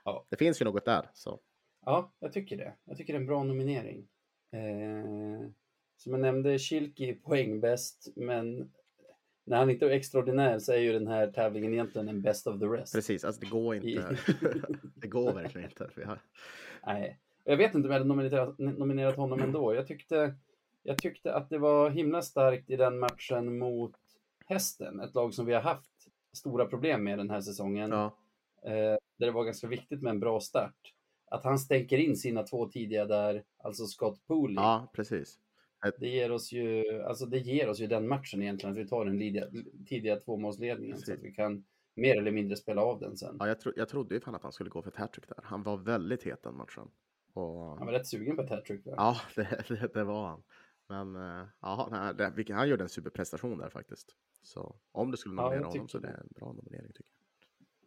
[0.03, 0.27] ja.
[0.29, 1.09] Det finns ju något där.
[1.13, 1.39] Så.
[1.85, 2.75] Ja, jag tycker det.
[2.85, 4.07] Jag tycker det är en bra nominering.
[4.51, 5.49] Eh,
[5.97, 8.71] som jag nämnde, Kilki poängbäst, men
[9.45, 12.59] när han inte är extraordinär så är ju den här tävlingen egentligen en best of
[12.59, 12.93] the rest.
[12.93, 14.17] Precis, alltså det går inte.
[14.95, 15.89] det går verkligen inte.
[16.05, 16.19] Har...
[16.85, 19.75] Nej, jag vet inte om jag hade nominerat, nominerat honom ändå.
[19.75, 20.35] Jag tyckte,
[20.83, 23.95] jag tyckte att det var himla starkt i den matchen mot
[24.45, 25.91] Hästen, ett lag som vi har haft
[26.33, 27.91] stora problem med den här säsongen.
[27.91, 28.15] Ja,
[28.65, 30.93] Eh, där det var ganska viktigt med en bra start.
[31.31, 34.55] Att han stänker in sina två tidiga där, alltså Scott Pooley.
[34.55, 35.39] ja precis.
[35.99, 39.05] Det ger oss ju, alltså det ger oss ju den matchen egentligen, att vi tar
[39.05, 39.45] den lidiga,
[39.87, 43.35] tidiga tvåmålsledningen så att vi kan mer eller mindre spela av den sen.
[43.39, 45.39] Ja, jag, tro, jag trodde ju fan att han skulle gå för ett hattrick där.
[45.43, 46.87] Han var väldigt het den matchen.
[47.33, 47.77] Och...
[47.77, 48.85] Han var rätt sugen på ett hattrick.
[48.85, 48.93] va?
[48.97, 50.43] Ja, det, det, det var han.
[50.87, 54.15] Men uh, ja, det, vilken, han gjorde en superprestation där faktiskt.
[54.43, 56.17] Så om du skulle Ja, nominera jag honom så det är det.
[56.17, 57.09] en bra nominering tycker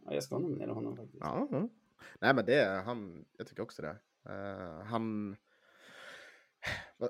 [0.03, 0.11] jag.
[0.11, 1.19] Ja, jag ska nominera honom faktiskt.
[1.21, 1.69] Ja, ja.
[2.21, 3.25] Nej, men det han.
[3.39, 3.97] Jag tycker också det.
[4.33, 5.37] Eh, han.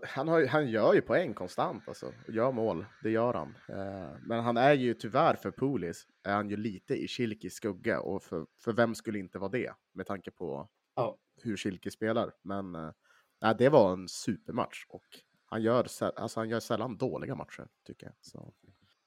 [0.03, 2.07] Han, har, han gör ju poäng konstant alltså.
[2.07, 3.55] och Gör mål, det gör han.
[3.69, 8.01] Eh, men han är ju tyvärr för Polis är han ju lite i Kilkis skugga
[8.01, 11.17] och för, för vem skulle inte vara det med tanke på Ja.
[11.43, 12.33] hur Kilki spelar.
[12.43, 15.05] Men eh, det var en supermatch och
[15.45, 18.15] han gör, alltså, han gör sällan dåliga matcher tycker jag.
[18.21, 18.53] Så.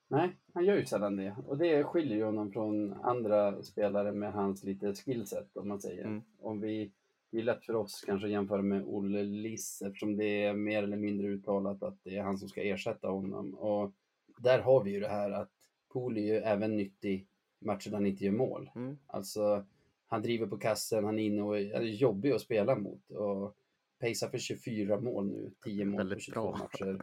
[0.08, 1.36] Nej, han gör ju sällan det.
[1.48, 6.06] Och det skiljer ju honom från andra spelare med hans lite skillset, om man säger.
[6.06, 6.22] Mm.
[6.40, 6.92] Om vi,
[7.32, 10.84] det är lätt för oss kanske att jämföra med Olle Liss, eftersom det är mer
[10.84, 13.54] eller mindre uttalat att det är han som ska ersätta honom.
[13.54, 13.92] Och
[14.38, 15.50] där har vi ju det här att
[15.94, 17.28] Pool är ju även nyttig
[17.60, 18.70] matcher där han inte gör mål.
[18.76, 18.98] Mm.
[19.08, 19.66] Alltså,
[20.08, 23.12] han driver på kassen, han är inne och är jobbig att spela mot.
[23.12, 23.56] Och
[24.00, 26.58] pacear för 24 mål nu, 10 mål på Väldigt 22 bra.
[26.58, 27.02] matcher.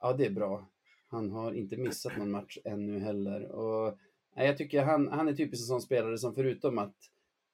[0.00, 0.66] Ja, det är bra.
[1.08, 3.44] Han har inte missat någon match ännu heller.
[3.50, 3.98] Och,
[4.36, 6.94] nej, jag tycker han, han är typiskt en sån spelare som förutom att,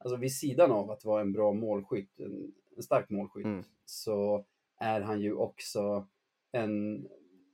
[0.06, 3.64] alltså vid sidan av att vara en bra målskytt, en, en stark målskytt, Mm.
[3.84, 4.44] så
[4.78, 6.06] är han ju också
[6.52, 7.08] en,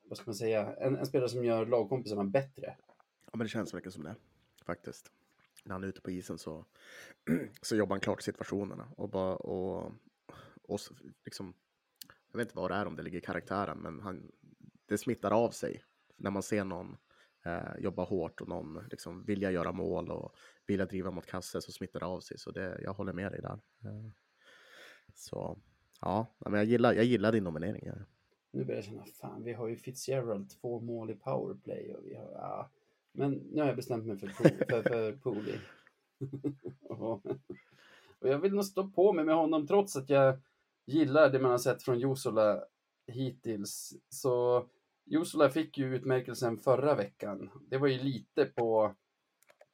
[0.04, 2.76] vad ska man säga, en, en spelare som gör lagkompisarna bättre.
[3.24, 4.14] Ja, men det känns verkligen som det
[4.64, 5.12] faktiskt.
[5.64, 6.64] När han är ute på isen så,
[7.62, 9.92] så jobbar han klart situationerna och bara och,
[10.62, 10.80] och
[11.24, 11.54] liksom.
[12.32, 14.32] Jag vet inte vad det är om det ligger i karaktären, men han,
[14.86, 15.84] det smittar av sig
[16.16, 16.96] när man ser någon
[17.44, 20.34] eh, jobba hårt och någon liksom vilja göra mål och
[20.66, 22.38] vilja driva mot kasse så smittar det av sig.
[22.38, 23.58] Så det, jag håller med dig där.
[23.84, 24.10] Eh,
[25.14, 25.58] så
[26.00, 27.82] ja, men jag gillar, jag gillar din nominering.
[27.86, 27.94] ja.
[28.50, 32.14] Nu börjar jag känna, fan, vi har ju Fitzgerald, två mål i powerplay och vi
[32.14, 32.70] har, ja.
[33.12, 35.58] Men nu har jag bestämt mig för, Pool- för, för Pooley.
[36.82, 37.26] och,
[38.18, 40.38] och jag vill nog stå på mig med honom trots att jag
[40.86, 42.64] gillar det man har sett från Jusola
[43.06, 43.92] hittills.
[44.08, 44.66] Så
[45.04, 47.50] Jusola fick ju utmärkelsen förra veckan.
[47.68, 48.94] Det var ju lite på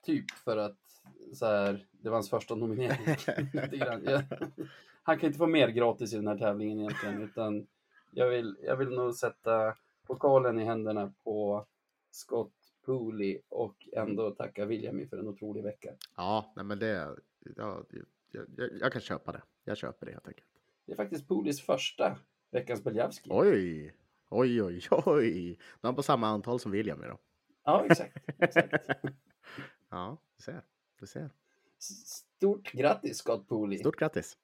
[0.02, 0.78] typ för att
[1.32, 3.16] så här, det var hans första nominering.
[5.02, 7.66] Han kan inte få mer gratis i den här tävlingen egentligen, utan
[8.10, 9.74] jag vill, jag vill nog sätta
[10.06, 11.66] pokalen i händerna på
[12.10, 12.52] Scott
[12.84, 15.90] Pooley och ändå tacka Williamy för en otrolig vecka.
[16.16, 17.16] Ja, nej, men det,
[17.56, 17.84] ja,
[18.30, 19.42] jag, jag, jag kan köpa det.
[19.64, 20.48] Jag köper det helt enkelt.
[20.86, 22.18] Det är faktiskt Pooleys första
[22.50, 23.30] veckans Beljavski.
[23.32, 23.94] Oj,
[24.28, 25.58] oj, oj, oj.
[25.80, 27.18] Då är han på samma antal som William då.
[27.64, 28.16] Ja, exakt.
[28.38, 28.74] exakt.
[29.90, 30.62] Ja, du ser.
[31.00, 31.30] Du ser.
[31.78, 33.78] Stort grattis Scott Pooley.
[33.78, 34.36] Stort grattis.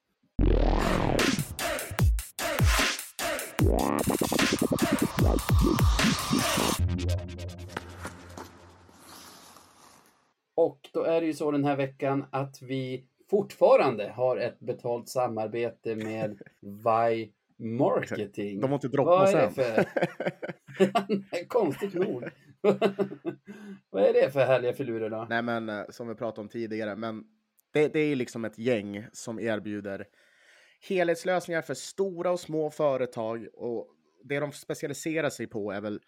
[10.55, 15.09] Och då är det ju så den här veckan att vi fortfarande har ett betalt
[15.09, 18.61] samarbete med Vi Marketing.
[18.61, 19.65] De har inte droppat Vad är det sen.
[19.65, 19.85] för...
[21.49, 22.25] Konstigt nog.
[23.91, 25.27] Vad är det för härliga filurer då?
[25.31, 27.25] Nej, men eh, som vi pratade om tidigare, men
[27.73, 30.07] det, det är liksom ett gäng som erbjuder
[30.89, 33.89] helhetslösningar för stora och små företag och
[34.25, 36.01] det de specialiserar sig på är väl,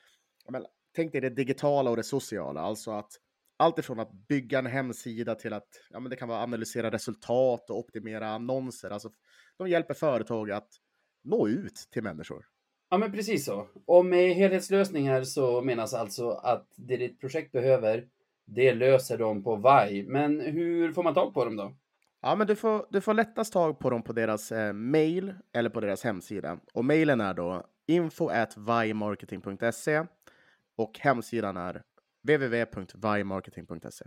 [0.51, 3.11] menar, tänk dig det digitala och det sociala, alltså att
[3.57, 7.71] allt ifrån att bygga en hemsida till att ja, men det kan vara analysera resultat
[7.71, 8.91] och optimera annonser.
[8.91, 9.11] Alltså,
[9.59, 10.69] de hjälper företag att
[11.27, 12.47] nå ut till människor.
[12.91, 13.69] Ja, men precis så.
[13.87, 18.09] Och med helhetslösningar så menas alltså att det ditt projekt behöver,
[18.45, 20.03] det löser de på VAI.
[20.03, 21.77] Men hur får man tag på dem då?
[22.23, 25.71] Ja, men du får, du får lättast tag på dem på deras eh, mail eller
[25.71, 26.59] på deras hemsida.
[26.73, 28.31] Och mailen är då info
[30.77, 31.83] och hemsidan är
[32.23, 34.05] www.vaimarketing.se.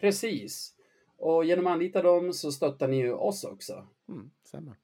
[0.00, 0.74] Precis.
[1.16, 3.86] Och genom att anlita dem så stöttar ni ju oss också.
[4.08, 4.76] Mm, stämmer.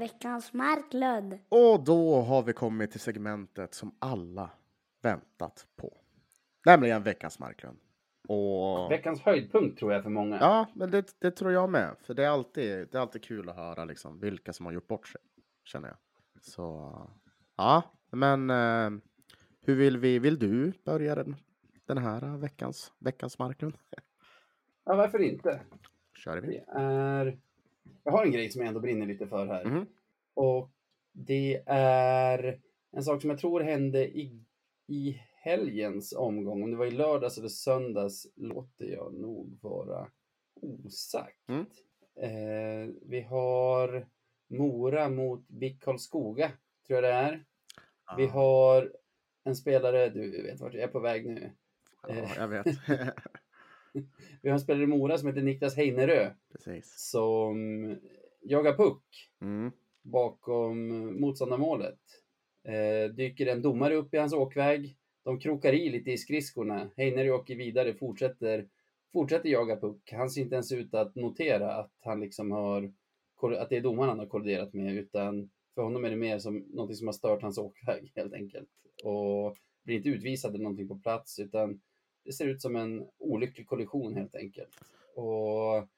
[0.00, 1.38] Veckans Marklund.
[1.48, 4.50] Och då har vi kommit till segmentet som alla
[5.02, 5.96] väntat på.
[6.66, 7.78] Nämligen veckans Marklund.
[8.28, 8.90] Och...
[8.90, 10.38] Veckans höjdpunkt tror jag för många.
[10.40, 11.96] Ja, men det, det tror jag med.
[12.02, 14.88] För det är alltid, det är alltid kul att höra liksom, vilka som har gjort
[14.88, 15.20] bort sig,
[15.64, 15.96] känner jag.
[16.42, 16.92] Så
[17.56, 18.90] ja, men eh,
[19.60, 20.18] hur vill vi?
[20.18, 21.36] Vill du börja den,
[21.86, 23.78] den här veckans, veckans Marklund?
[24.84, 25.60] Ja, varför inte?
[26.14, 26.46] Kör vi.
[26.48, 27.38] Det är...
[28.04, 29.64] Jag har en grej som jag ändå brinner lite för här.
[29.64, 29.86] Mhm.
[30.34, 30.70] Och
[31.12, 32.60] det är
[32.92, 34.44] en sak som jag tror hände i,
[34.86, 36.62] i helgens omgång.
[36.62, 40.10] Om det var i lördags eller söndags låter jag nog vara
[40.60, 41.48] osagt.
[41.48, 41.66] Mm.
[42.16, 44.06] Eh, vi har
[44.48, 46.52] Mora mot BIK Karlskoga,
[46.86, 47.44] tror jag det är.
[48.16, 48.92] Vi Ja, har
[49.44, 51.50] en spelare, du vet vart jag är på väg nu.
[52.08, 52.66] ja, jag vet.
[54.42, 56.94] Vi har en spelare i Mora som heter Niklas Heinerö Precis.
[57.10, 57.56] som
[58.42, 59.02] jagar puck
[59.40, 59.72] Mm.
[60.02, 60.88] bakom
[61.20, 61.98] motståndarmålet.
[62.64, 64.96] Eh, dyker en domare upp i hans åkväg.
[65.24, 66.90] De krokar i lite i skridskorna.
[66.96, 68.68] Heinerö åker vidare, fortsätter,
[69.12, 70.12] fortsätter jaga puck.
[70.12, 72.92] Han ser inte ens ut att notera att han liksom har
[73.58, 76.56] att det är domaren han har kolliderat med, utan för honom är det mer som
[76.58, 78.68] någonting som har stört hans åkväg helt enkelt.
[79.04, 81.80] Och blir inte utvisad eller någonting på plats, utan
[82.24, 84.70] det ser ut som en olycklig kollision helt enkelt.
[85.14, 85.88] Och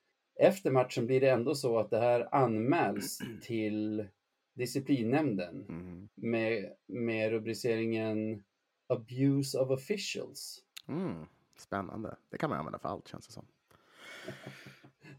[0.40, 4.06] efter matchen blir det ändå så att det här anmäls till
[4.54, 6.08] disciplinnämnden Mm.
[6.14, 8.42] med, med rubriceringen
[8.86, 10.64] Abuse of officials.
[10.88, 11.26] Mm.
[11.56, 12.16] Spännande.
[12.30, 13.46] Det kan man använda för allt känns det som.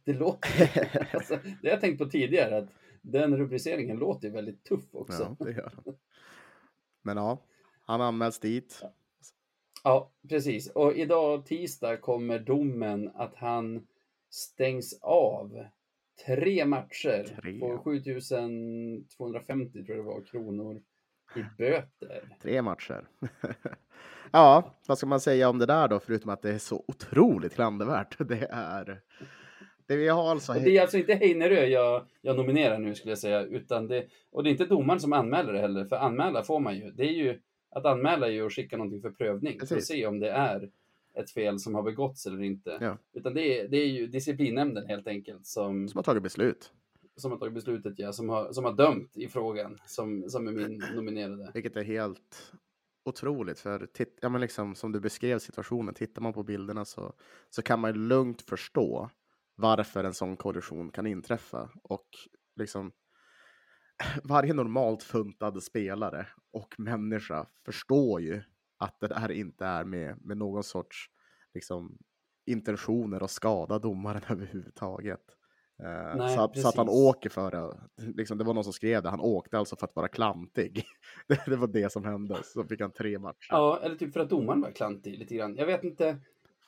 [0.06, 2.70] Det låter, alltså, det har jag tänkt på tidigare, att
[3.02, 5.36] den rubriceringen låter väldigt tuff också.
[5.40, 5.96] Ja, det gör han.
[7.02, 7.38] Men ja,
[7.82, 8.80] han anmäls dit.
[8.82, 8.94] Ja,
[10.30, 10.68] precis.
[10.68, 13.88] Och idag tisdag kommer domen att han
[14.30, 15.66] stängs av
[16.26, 17.60] tre matcher Tre.
[17.60, 20.82] på 7250 tror jag det var kronor
[21.36, 22.38] i böter.
[22.42, 23.08] Tre matcher.
[24.32, 27.54] ja, vad ska man säga om det där då, förutom att det är så otroligt
[27.54, 28.28] klandervärt.
[28.28, 29.02] Det är...
[29.88, 30.54] Det vi har alltså...
[30.54, 34.44] Det är alltså inte Heinerö jag, jag nominerar nu skulle jag säga, utan det, och
[34.44, 36.92] det är inte domaren som anmäler det heller, för anmäla får man ju.
[36.92, 37.40] Det är ju,
[37.76, 39.88] att anmäla är ju att skicka någonting för prövning, för att Precis.
[39.88, 40.70] se om det är
[41.16, 42.78] ett fel som har begåtts eller inte.
[42.82, 42.98] Ja.
[43.14, 46.74] Utan det är, det är ju disciplinnämnden helt enkelt som, Som har tagit beslut.
[47.16, 50.52] som har tagit beslutet, ja, som har, som har dömt i frågan, som, som är
[50.52, 51.52] min nominerade.
[51.54, 52.54] Vilket är helt
[53.06, 53.60] otroligt.
[53.60, 57.14] För titt, ja, men liksom, som du beskrev situationen, tittar man på bilderna så,
[57.50, 59.10] så kan man lugnt förstå
[59.56, 61.70] varför en sån kollision kan inträffa.
[61.84, 62.08] Och
[62.56, 62.92] liksom
[64.24, 68.42] varje normalt funtad spelare och människa förstår ju
[68.78, 71.10] att det där inte är med, med någon sorts
[71.54, 71.98] liksom,
[72.46, 75.22] intentioner att skada domaren överhuvudtaget.
[75.84, 77.80] Eh, Nej, så, att, så att han åker för det.
[77.98, 80.84] Liksom, det var någon som skrev det, han åkte alltså för att vara klantig.
[81.28, 83.48] det, det var det som hände, så fick han tre matcher.
[83.50, 85.56] Ja, eller typ för att domaren var klantig lite grann.
[85.56, 86.18] Jag vet inte.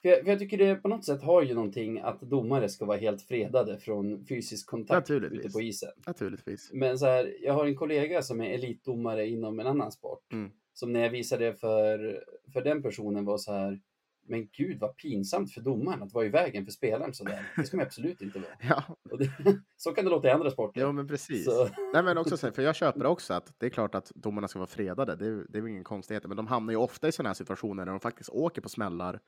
[0.06, 2.86] För jag, för jag tycker det på något sätt har ju någonting att domare ska
[2.86, 5.92] vara helt fredade från fysisk kontakt ute på isen.
[6.08, 6.70] Naturligtvis.
[6.74, 10.34] Men så här, jag har en kollega som är elitdomare inom en annan sport.
[10.34, 10.52] Mm.
[10.74, 13.82] Som när jag visade för, för den personen var så här.
[14.28, 17.52] Men gud vad pinsamt för domaren att vara i vägen för spelaren sådär.
[17.56, 18.52] Det ska man absolut inte vara.
[19.10, 19.30] Ja, det,
[19.78, 20.82] så kan det låta i andra sporter.
[20.82, 21.46] ja men precis.
[21.46, 24.48] Så, Nej, men också så, för jag köper också att det är klart att domarna
[24.48, 25.16] ska vara fredade.
[25.16, 27.34] Det är, det är väl ingen konstighet, men de hamnar ju ofta i sådana här
[27.34, 29.20] situationer där de faktiskt åker på smällar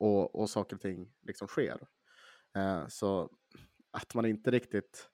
[0.00, 1.88] och, och saker och ting liksom sker.
[2.56, 3.30] Eh, så
[3.90, 5.10] att man inte riktigt,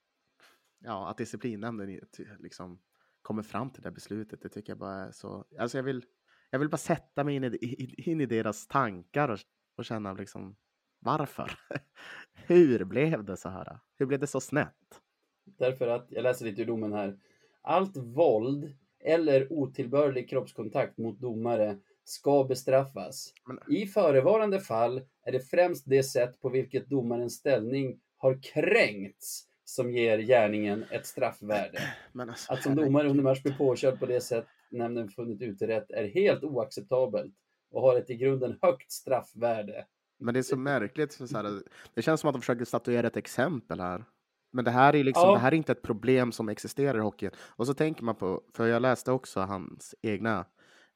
[0.78, 2.00] ja, att disciplinnämnden
[2.38, 2.82] liksom
[3.22, 6.04] kommer fram till det beslutet, det tycker jag bara är så, alltså jag vill,
[6.50, 9.38] jag vill bara sätta mig in i, i- in i deras tankar och,
[9.76, 10.56] och känna liksom,
[10.98, 11.50] varför?
[12.34, 13.78] Hur blev det så här?
[13.96, 15.00] Hur blev det så snett?
[15.44, 17.18] Därför att, jag läser lite ur domen här.
[17.62, 23.32] Allt våld eller otillbörlig kroppskontakt mot domare ska bestraffas.
[23.68, 29.90] I förevarande fall är det främst det sätt på vilket domarens ställning har kränkts som
[29.90, 31.78] ger gärningen ett straffvärde.
[32.18, 36.08] Alltså, Att som domare under match bli påkörd på det sätt nämnden funnit utrett är
[36.08, 37.34] helt oacceptabelt
[37.70, 39.86] och har ett i grunden högt straffvärde.
[40.18, 41.14] Men det är så märkligt.
[41.14, 41.62] För så här,
[41.94, 44.04] det känns som att de försöker statuera ett exempel här.
[44.52, 45.32] Men det här är liksom, Ja.
[45.32, 47.30] det här är inte ett problem som existerar i hockeyn.
[47.38, 50.44] Och så tänker man på, för jag läste också hans egna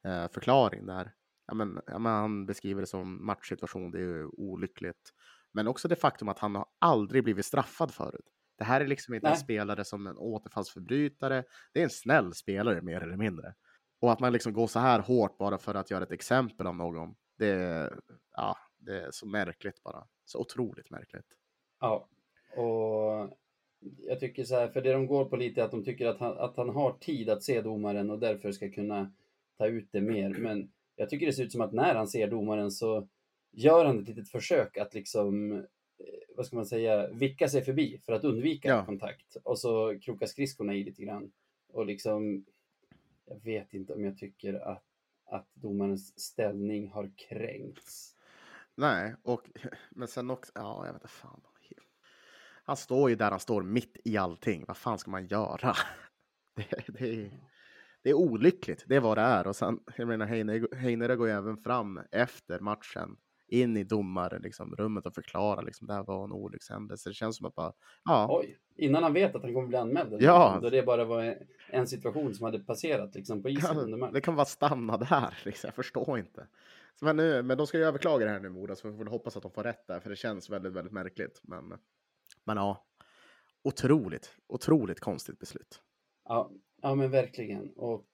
[0.04, 1.12] eh, förklaring där.
[1.46, 5.12] Ja, men, ja, men han beskriver det som matchsituation, det är ju olyckligt.
[5.52, 8.26] Men också det faktum att han har aldrig blivit straffad förut.
[8.58, 9.40] Det här är liksom inte en Nej.
[9.40, 11.44] spelare som en återfallsförbrytare.
[11.72, 13.54] Det är en snäll spelare mer eller mindre.
[14.00, 16.76] Och att man liksom går så här hårt bara för att göra ett exempel av
[16.76, 17.14] någon.
[17.38, 18.00] Det är,
[18.36, 20.06] ja, det är så märkligt bara.
[20.24, 21.26] Så otroligt märkligt.
[21.80, 22.08] Ja,
[22.56, 23.38] och
[23.98, 26.18] jag tycker så här, för det de går på lite är att de tycker att
[26.18, 29.12] han, att han har tid att se domaren och därför ska kunna
[29.60, 30.30] ta ut det mer.
[30.30, 33.08] Men jag tycker det ser ut som att när han ser domaren så
[33.52, 35.64] gör han ett litet försök att liksom, eh,
[36.36, 38.84] vad ska man säga, vicka sig förbi för att undvika Ja.
[38.84, 39.36] kontakt.
[39.42, 41.32] Och så krokar skridskorna i lite grann.
[41.72, 42.44] Och liksom,
[43.26, 44.84] jag vet inte om jag tycker att,
[45.24, 48.16] att domarens ställning har kränkts.
[48.74, 49.50] Nej, och
[49.90, 51.40] men sen också, ja, jag vet inte fan.
[52.64, 54.64] Han står ju där han står mitt i allting.
[54.68, 55.74] Vad fan ska man göra?
[56.54, 57.30] Det, det, är,
[58.02, 59.46] det är olyckligt, det är vad det är.
[59.46, 63.16] Och sen, jag menar, Heine- Heinerö går ju även fram efter matchen
[63.48, 67.10] in i domarrummet liksom, rummet och förklarar liksom, det här var en olyckshändelse.
[67.10, 67.72] Det känns som att bara,
[68.04, 70.22] ja, Oj, innan han vet att han kommer bli anmäld.
[70.22, 70.38] Ja.
[70.38, 71.36] någonting, Då det bara var
[71.70, 75.38] en, situation som hade passerat liksom, på isen Ja, det kan bara stanna där.
[75.44, 75.68] Liksom.
[75.68, 76.46] Jag förstår inte.
[77.00, 79.36] Men, nu, men de ska ju överklaga det här nu, Moda, så vi får hoppas
[79.36, 81.40] att de får rätt där, för det känns väldigt, väldigt märkligt.
[81.42, 81.78] Men,
[82.44, 82.86] men ja,
[83.62, 85.80] otroligt, otroligt konstigt beslut.
[86.24, 86.50] Ja,
[86.82, 87.70] ja, men verkligen.
[87.70, 88.06] Och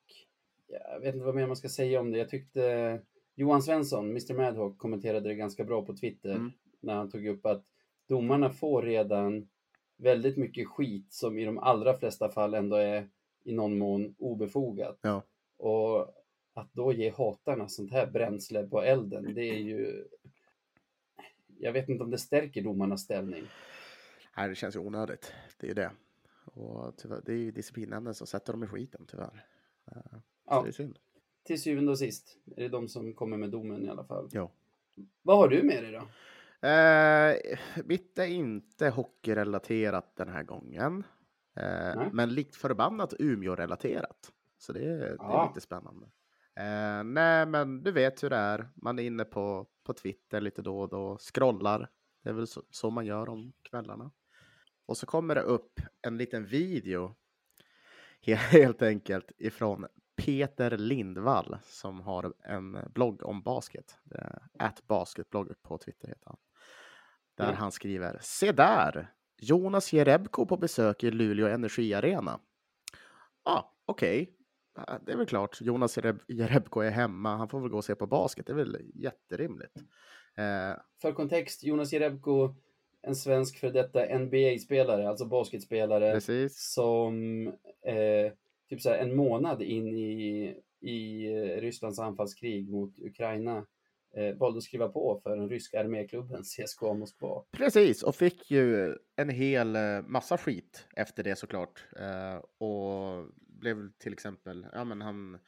[0.69, 2.19] jag vet inte vad mer man ska säga om det.
[2.19, 3.01] Jag tyckte
[3.35, 6.53] Johan Svensson, Mr Madhawk, kommenterade det ganska bra på Twitter Mm.
[6.81, 7.65] när han tog upp att
[8.09, 9.49] domarna får redan
[9.97, 13.09] väldigt mycket skit som i de allra flesta fall ändå är
[13.45, 14.99] i någon mån obefogat.
[15.03, 15.23] Ja.
[15.57, 16.13] Och
[16.55, 20.05] att då ge hatarna sånt här bränsle på elden, det är ju...
[21.59, 23.45] Jag vet inte om det stärker domarnas ställning.
[24.37, 25.33] Nej, det känns ju onödigt.
[25.61, 25.91] Det är ju det.
[26.57, 29.47] Och tyvärr, det är ju disciplinnämnden som sätter dem i skiten, tyvärr.
[29.91, 30.63] Eh, Så Ja.
[30.63, 30.99] det är synd.
[31.45, 34.29] Till syvende och sist är det de som kommer med domen i alla fall.
[34.33, 34.51] Ja.
[35.23, 36.09] Vad har du med dig då?
[36.69, 41.05] Eh, mitt är inte hockeyrelaterat den här gången.
[41.57, 44.33] Eh, men likt förbannat Umeå-relaterat.
[44.59, 45.49] Så det, är- det är Ja.
[45.55, 46.07] lite spännande.
[46.55, 48.69] Eh, nej, men du vet hur det är.
[48.75, 51.91] Man är inne på, på Twitter lite då och då, scrollar.
[52.23, 54.11] Det är väl så, så man gör om kvällarna.
[54.87, 57.15] Och så kommer det upp en liten video,
[58.27, 63.99] he- helt enkelt, ifrån Peter Lindvall som har en blogg om basket.
[64.59, 66.37] At basketblogg på Twitter heter han.
[67.35, 67.53] Där Ja.
[67.53, 69.13] han skriver Se där!
[69.39, 72.41] Jonas Jerebko på besök i Luleå Energiarena.
[73.45, 74.33] Ja, ah, okej.
[74.77, 75.61] Ja, Det är väl klart.
[75.61, 77.37] Jonas Jereb- Jerebko är hemma.
[77.37, 78.47] Han får väl gå och se på basket.
[78.47, 79.77] Det är väl jätterimligt.
[80.35, 82.55] Eh, För kontext, Jonas Jerebko,
[83.07, 86.73] en svensk för detta NBA-spelare, alltså basketspelare, precis.
[86.73, 87.47] som
[87.83, 88.33] eh,
[88.69, 93.67] typ så här en månad in i, i eh, Rysslands anfallskrig mot Ukraina
[94.17, 97.45] eh, valde att skriva på för den ryska arméklubben CSKA Moskva.
[97.51, 101.87] Precis, och fick ju en hel eh, massa skit efter det såklart.
[101.99, 105.39] Eh, och blev till exempel, ja men han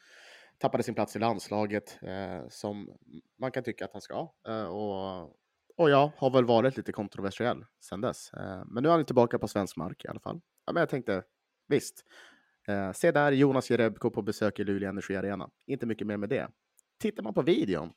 [0.59, 2.99] tappade sin plats i landslaget eh, som
[3.39, 4.33] man kan tycka att han ska.
[4.49, 5.35] Eh, och,
[5.79, 8.33] och ja, har väl varit lite kontroversiell sedan dess.
[8.33, 10.41] Eh, men nu är han tillbaka på svensk mark i alla fall.
[10.67, 11.23] Ja, men jag tänkte,
[11.69, 12.05] visst.
[12.69, 15.51] Eh, se där Jonas Jerebko på besök i Luleå Energi Arena.
[15.67, 16.49] Inte mycket mer med det.
[16.99, 17.93] Tittar man på videon,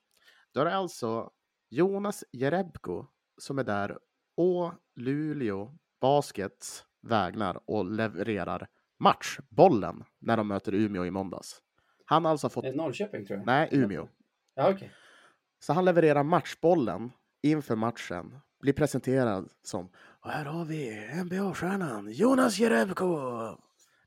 [0.53, 1.31] då är det alltså
[1.69, 3.05] Jonas Jerebko
[3.37, 3.97] som är där
[4.37, 8.67] å Luleå Baskets vägnar och levererar
[8.99, 11.61] matchbollen när de möter Umeå i måndags.
[12.05, 13.45] Han har alltså fått, Norrköping tror jag.
[13.45, 14.07] nej Umeå.
[14.55, 14.91] Ja, okej.
[15.59, 17.11] Så han levererar matchbollen
[17.41, 19.89] inför matchen, blir presenterad som
[20.23, 23.17] och här har vi NBA-stjärnan Jonas Jerebko.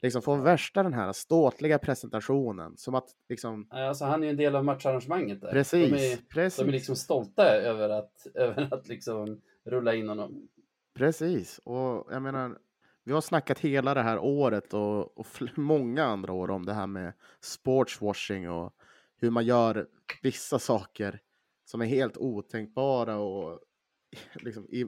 [0.02, 4.36] Liksom får värsta den här ståtliga presentationen som att liksom Alltså, han är ju en
[4.36, 5.50] del av matcharrangemanget där.
[5.50, 6.58] precis, De är, precis.
[6.58, 10.48] de är liksom stolta över att, över att liksom rulla in honom.
[10.94, 12.58] Precis, och jag menar,
[13.04, 15.26] vi har snackat hela det här året och, och
[15.56, 18.74] många andra år om det här med sportswashing och
[19.20, 19.86] hur man gör
[20.22, 21.20] vissa saker
[21.64, 23.60] som är helt otänkbara och
[24.34, 24.84] liksom i,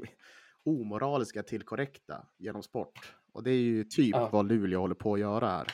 [0.64, 3.14] omoraliska till korrekta genom sport.
[3.32, 4.28] Och det är ju typ Ja.
[4.32, 5.66] vad Luleå håller på att göra här.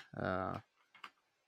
[0.53, 0.57] Eh,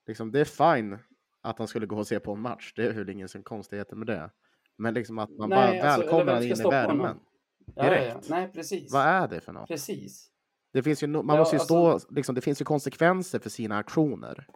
[0.06, 0.98] liksom, det är fine
[1.40, 3.96] att han skulle gå och se på en match, det är väl ingen som konstigheter
[3.96, 4.30] med det.
[4.78, 6.70] Men liksom att man Nej, bara alltså, välkomnar in i honom?
[6.70, 7.20] värmen.
[7.66, 7.90] Ja, ja, ja.
[7.90, 8.28] Direkt.
[8.28, 8.92] Nej, precis.
[8.92, 9.68] Vad är det för något?
[9.68, 10.30] Precis.
[10.72, 13.50] Det, finns ju, no- man måste ju alltså- stå, liksom, det finns ju konsekvenser för
[13.50, 14.46] sina aktioner.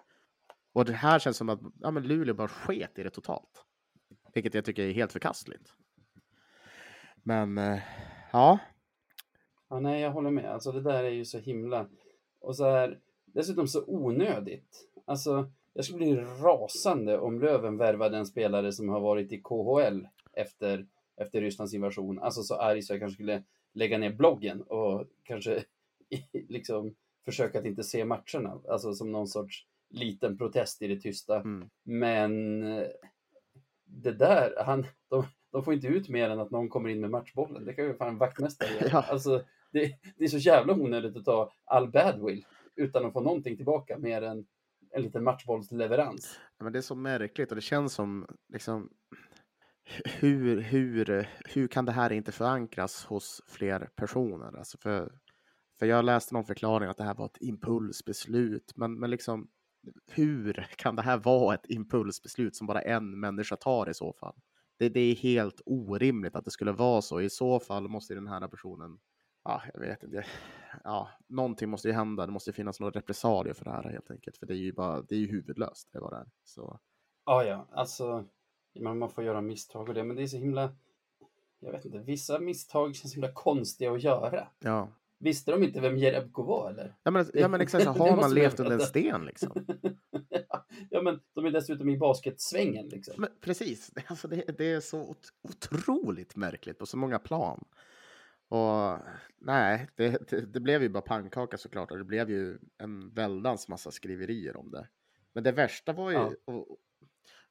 [0.73, 3.65] Och det här känns som att ja, men Luleå bara sket i det totalt.
[4.39, 5.73] Vilket jag tycker är helt förkastligt.
[7.23, 7.79] Men eh,
[8.33, 8.59] ja,
[9.69, 10.53] Ja, nej, jag håller med.
[10.53, 11.89] Alltså det där är ju så himla...
[12.41, 14.89] Och så här, dessutom så onödigt.
[15.05, 20.07] Alltså, jag skulle bli rasande om Löven värvade en spelare som har varit i KHL
[20.33, 20.87] efter,
[21.17, 22.19] efter Rysslands invasion.
[22.19, 25.65] Alltså så arg så jag kanske skulle lägga ner bloggen och kanske
[26.49, 28.61] liksom försöka att inte se matcherna.
[28.69, 31.37] Alltså som någon sorts liten protest i det tysta.
[31.37, 31.69] Mm.
[31.83, 32.87] Men eh,
[33.89, 37.11] det där, han, de, de får inte ut mer än att någon kommer in med
[37.11, 37.65] matchbollen.
[37.65, 38.89] Det kan ju fan vaktmästare göra.
[38.93, 39.05] Ja.
[39.09, 43.57] Alltså, det, det är så jävla onödigt att ta all badwill utan att få någonting
[43.57, 44.47] tillbaka mer än
[44.91, 46.39] en liten matchbollsleverans.
[46.61, 48.91] men det är så märkligt och det känns som liksom
[50.05, 54.59] hur, hur, hur kan det här inte förankras hos fler personer?
[54.59, 55.13] Alltså för,
[55.79, 59.49] för jag läste någon förklaring att det här var ett impulsbeslut, men, men liksom
[60.07, 64.35] hur kan det här vara ett impulsbeslut som bara en människa tar i så fall?
[64.79, 67.21] Det, det är helt orimligt att det skulle vara så.
[67.21, 68.99] I så fall måste den här personen,
[69.45, 70.27] ja, jag vet inte,
[70.85, 72.27] ja, någonting måste ju hända.
[72.27, 75.03] Det måste finnas några repressalier för det här helt enkelt, för det är ju bara,
[75.03, 75.89] det är ju huvudlöst.
[75.93, 76.27] Det var det.
[76.45, 76.81] Så.
[77.25, 78.25] Ja, ja, alltså
[78.81, 80.73] man, får göra misstag och det, men det är så himla,
[81.59, 84.49] jag vet inte, vissa misstag känns så himla konstiga att göra.
[84.59, 84.89] Ja.
[85.21, 86.95] Visste de inte vem Jerebko var eller?
[87.03, 89.67] Ja men, ja, men exakt, så har man levt under en sten liksom?
[90.91, 93.15] ja, men de är dessutom i basketsvängen liksom.
[93.19, 97.65] Men precis, Det- alltså det, det är så ot- otroligt märkligt på så många plan.
[98.49, 98.99] Och
[99.39, 103.69] nej, det, det, det blev ju bara pannkaka såklart och det blev ju en väldans
[103.69, 104.89] massa skriverier om det.
[105.33, 106.33] Men det värsta var ju, Ja.
[106.45, 106.67] och,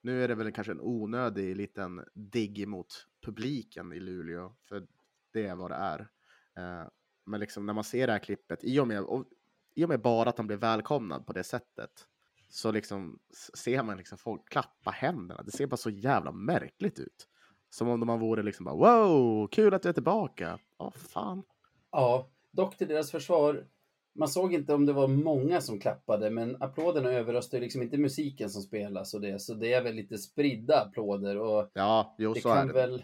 [0.01, 4.87] nu är det väl kanske en onödig liten digg mot publiken i Luleå, för
[5.33, 6.07] det är vad det är.
[7.27, 9.25] Men liksom när man ser det här klippet, i och med, och,
[9.75, 11.91] i och med bara att han blev välkomnad på det sättet,
[12.49, 13.19] så liksom
[13.57, 15.41] ser man liksom folk klappa händerna.
[15.43, 17.27] Det ser bara så jävla märkligt ut.
[17.69, 20.59] Som om man vore liksom bara wow, kul att du är tillbaka.
[20.79, 21.43] Ja, fan.
[21.91, 23.67] Ja, dock till deras försvar.
[24.15, 28.49] Man såg inte om det var många som klappade, men applåderna överröstar liksom inte musiken
[28.49, 32.41] som spelas och det, så det är väl lite spridda applåder och Ja, jo, det
[32.41, 32.73] så är kan det.
[32.73, 33.03] väl...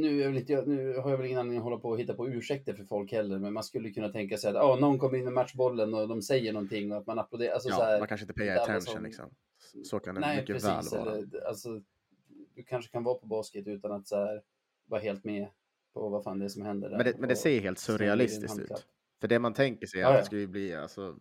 [0.00, 2.28] Nu, är inte, nu har jag väl ingen anledning att hålla på och hitta på
[2.28, 5.24] ursäkter för folk heller, men man skulle kunna tänka sig att ah, någon kommer in
[5.24, 7.52] med matchbollen och de säger någonting och att man applåderar.
[7.54, 9.30] Alltså, så Ja, här, man kanske inte payar attention som- liksom.
[9.84, 10.92] Så kan det Nej, mycket precis.
[10.92, 11.12] väl vara.
[11.16, 11.80] Eller, alltså,
[12.54, 14.42] du kanske kan vara på basket utan att så här,
[14.86, 15.48] vara helt med
[15.94, 16.88] på vad fan det är som händer.
[16.90, 18.86] Men där det, men det ser helt surrealistiskt ut.
[19.20, 21.16] För det man tänker sig är Ja, att det ju bli, alltså,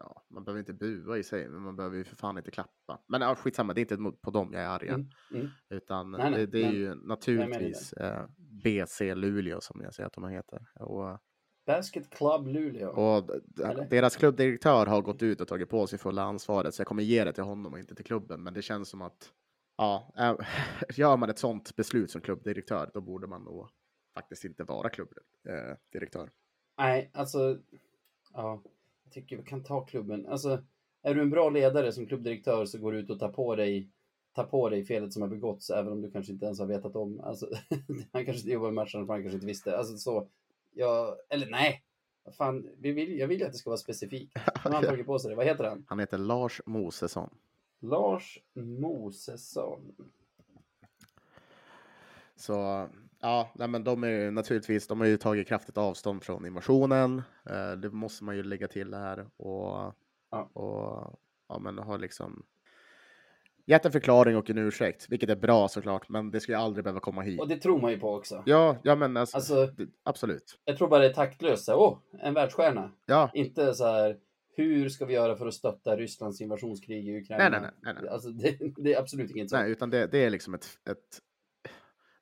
[0.00, 3.00] ja, man behöver inte bua i sig, men man behöver ju för fan inte klappa.
[3.08, 4.88] Men ja, skitsamma, det är inte på dem jag är arg.
[4.88, 5.48] Mm, mm.
[5.70, 10.06] Utan Nej, nej, det, det är men ju naturligtvis eh, BC Luleå som jag säger
[10.06, 10.66] att de heter.
[10.74, 11.18] Och,
[11.66, 12.90] Basket Club Luleå.
[12.90, 13.30] och
[13.64, 13.88] Eller?
[13.90, 17.24] deras klubbdirektör har gått ut och tagit på sig fulla ansvaret, så jag kommer ge
[17.24, 18.42] det till honom och inte till klubben.
[18.42, 19.32] Men det känns som att,
[19.76, 20.34] ja, äh,
[20.98, 23.68] gör man ett sånt beslut som klubbdirektör, då borde man nog
[24.14, 26.22] faktiskt inte vara klubbdirektör.
[26.24, 26.28] Eh.
[26.78, 27.58] Nej, alltså,
[28.32, 28.62] ja,
[29.10, 30.26] tycker vi kan ta klubben.
[30.26, 30.64] Alltså,
[31.02, 33.90] är du en bra ledare som klubbdirektör så går du ut och tar på dig
[34.34, 36.96] tar på dig felet som har begåtts även om du kanske inte ens har vetat
[36.96, 37.20] om.
[37.20, 37.50] Alltså,
[38.12, 39.78] han kanske inte jobbar med matchen för han kanske inte visste.
[39.78, 40.28] Alltså så,
[40.74, 41.84] ja, eller nej.
[42.38, 44.32] Fan, vi vill, jag vill ju att det ska vara specifikt.
[44.64, 45.36] Nu har han tagit på sig det.
[45.36, 45.84] Vad heter han?
[45.88, 47.30] Han heter Lars Mosesson.
[47.80, 49.94] Lars Mosesson.
[52.36, 52.88] Så
[53.20, 57.22] ja, nej, men de är ju naturligtvis, de har ju tagit kraftigt avstånd från invasionen.
[57.50, 59.94] Eh, det måste man ju lägga till här och,
[60.30, 60.50] Ja.
[60.52, 62.42] och ja, men har liksom
[63.66, 66.84] gett en förklaring och en ursäkt, vilket är bra såklart, men det ska ju aldrig
[66.84, 67.40] behöva komma hit.
[67.40, 68.42] Och det tror man ju på också.
[68.46, 70.58] Ja, ja, men alltså, Alltså, det, absolut.
[70.64, 71.68] jag tror bara det är taktlöst.
[71.68, 72.90] Åh, en världsstjärna.
[73.06, 74.16] Ja, Inte så här,
[74.56, 77.48] hur ska vi göra för att stötta Rysslands invasionskrig i Ukraina?
[77.48, 78.08] Nej, nej, nej, nej, nej.
[78.12, 79.62] Alltså, det, det är absolut inget sånt.
[79.62, 81.18] nej, utan det, det är liksom ett, ett,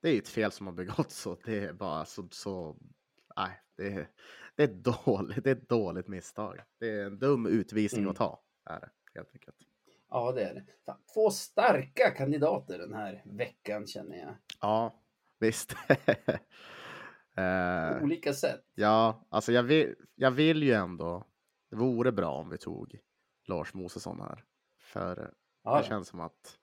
[0.01, 2.77] det är ett fel som har begåtts så det är bara så, så
[3.37, 4.09] nej, det är,
[4.57, 4.69] det är
[5.05, 6.59] dåligt, det är ett dåligt misstag.
[6.79, 8.11] Det är en dum utvisning Mm.
[8.11, 9.57] att ta, är det helt enkelt.
[10.11, 10.65] Ja, det är det.
[11.15, 14.35] Två starka kandidater den här veckan känner jag.
[14.61, 15.01] Ja,
[15.39, 15.77] visst.
[17.37, 18.65] Eh, På olika sätt.
[18.75, 21.25] ja, alltså jag vill, jag vill ju ändå,
[21.71, 22.99] det vore bra om vi tog
[23.45, 24.45] Lars Mosesson här.
[24.79, 25.83] För Ja, det ja.
[25.83, 26.59] känns som att,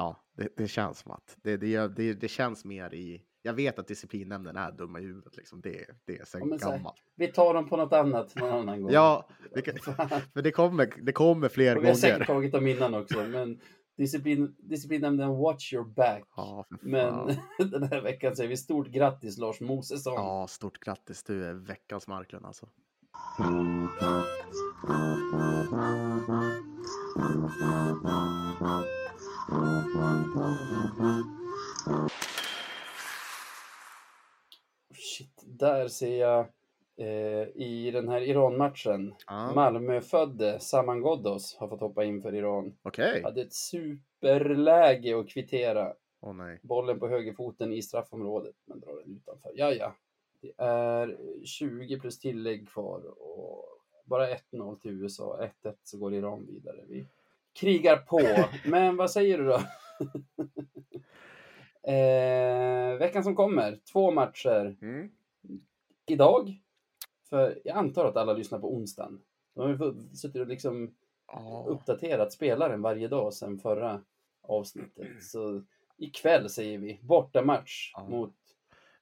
[0.00, 3.78] ja, det, det känns som att, det, det, det, det känns mer i, jag vet
[3.78, 6.76] att disciplinnämnden är dumma i huvudet liksom, det, det är Ja, sen men så här,
[6.76, 6.96] gammalt.
[7.16, 8.92] Vi tar dem på något annat någon annan gång.
[8.92, 9.28] Ja,
[9.82, 10.08] Fan.
[10.34, 12.26] för det kommer, det kommer fler Och vi har säkert gånger.
[12.40, 13.60] tagit dem innan också, men
[13.96, 16.24] disciplin, disciplinnämnden watch your back.
[16.36, 17.26] Ja, Men
[17.70, 20.14] den här veckan säger vi stort grattis Lars Mosesson.
[20.14, 22.68] Ja, stort grattis, du är veckans Marklund alltså.
[34.94, 36.46] Shit, där ser jag
[36.96, 39.14] eh, i den här Iran-matchen.
[39.26, 39.52] Ja.
[39.54, 42.76] Malmö-födde Saman Ghoddos har fått hoppa in för Iran.
[42.82, 43.22] Okej.
[43.22, 45.94] Hade ett superläge att kvittera.
[46.20, 46.60] Åh nej.
[46.62, 49.52] Bollen på högerfoten i straffområdet, men drar den utanför.
[49.54, 49.94] Ja, ja.
[50.42, 53.64] Det är 20 plus tillägg kvar och
[54.04, 55.50] bara 1-0 till USA.
[55.64, 56.84] 1-1 så går Iran vidare.
[56.88, 57.06] Vi
[57.60, 58.20] krigar på.
[58.70, 59.60] Men vad säger du då?
[61.82, 64.76] eh, veckan som kommer, två matcher.
[64.82, 65.10] Mm.
[66.06, 66.60] Idag,
[67.28, 69.20] för jag antar att alla lyssnar på onsdagen.
[69.54, 70.94] De har ju suttit och liksom
[71.32, 71.64] Ja.
[71.68, 74.00] uppdaterat spelaren varje dag sedan förra
[74.42, 75.22] avsnittet.
[75.24, 75.62] Så
[75.96, 77.00] ikväll säger vi.
[77.02, 78.08] Bortamatch Ja.
[78.08, 78.34] mot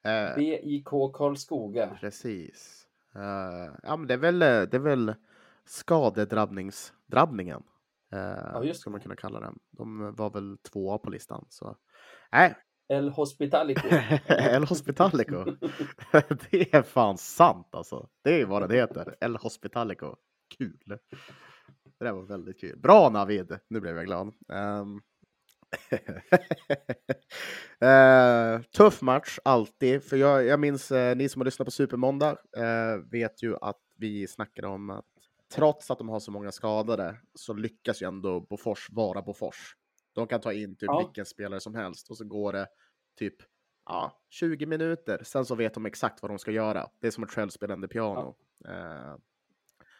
[0.03, 1.97] Eh, BIK Karlskoga.
[2.01, 2.87] Precis.
[3.15, 5.13] Eh, ja, men det är väl, det är väl
[5.65, 7.63] skadedrabbningsdrabbningen.
[8.13, 8.19] Uh,
[8.53, 9.59] Ja, just ska man kunna kalla den.
[9.71, 11.45] De var väl tvåa på listan.
[11.49, 11.77] Så.
[12.31, 12.55] Nej,
[12.89, 13.87] El Hospitalico.
[14.27, 15.45] El Hospitalico.
[16.51, 18.09] det är fan sant alltså.
[18.23, 19.15] Det är vad det heter.
[19.21, 20.15] El Hospitalico.
[20.57, 20.99] Kul.
[21.99, 22.79] Det där var väldigt kul.
[22.79, 23.59] Bra Navid.
[23.67, 24.33] Nu blev jag glad.
[24.53, 25.01] Ehm.
[27.81, 30.03] Eh, tuff match alltid.
[30.03, 33.79] För jag, jag minns eh, ni som har lyssnat på Supermåndag eh, vet ju att
[33.97, 35.05] vi snackade om att
[35.55, 39.75] trots att de har så många skadade så lyckas ju ändå Bofors vara Bofors.
[40.13, 40.99] De kan ta in typ Ja.
[41.05, 42.67] vilken spelare som helst och så går det
[43.19, 43.35] typ
[43.85, 45.23] ja, 20 minuter.
[45.23, 46.87] Sen så vet de exakt vad de ska göra.
[46.99, 48.35] Det är som ett självspelande piano.
[48.67, 49.15] Eh,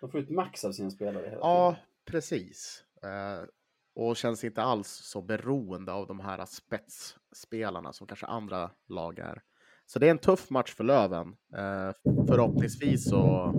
[0.02, 1.86] De får ut max av sina spelare hela Ja, tiden.
[2.06, 2.84] precis.
[3.04, 3.48] Eh,
[3.96, 9.42] och känns inte alls så beroende av de här spetsspelarna som kanske andra lag är.
[9.86, 11.28] Så det är en tuff match för Löven.
[11.56, 11.92] Eh,
[12.28, 13.54] förhoppningsvis så...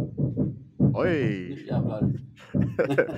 [0.93, 1.67] Nu Oj!
[1.67, 2.13] jävlar.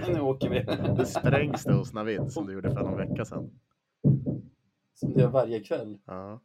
[0.15, 0.65] nu åker vi.
[0.99, 3.51] Nu sprängs det hos Navid som du gjorde för någon vecka sedan.
[4.95, 5.99] Som det gör varje kväll.
[6.07, 6.41] Ja,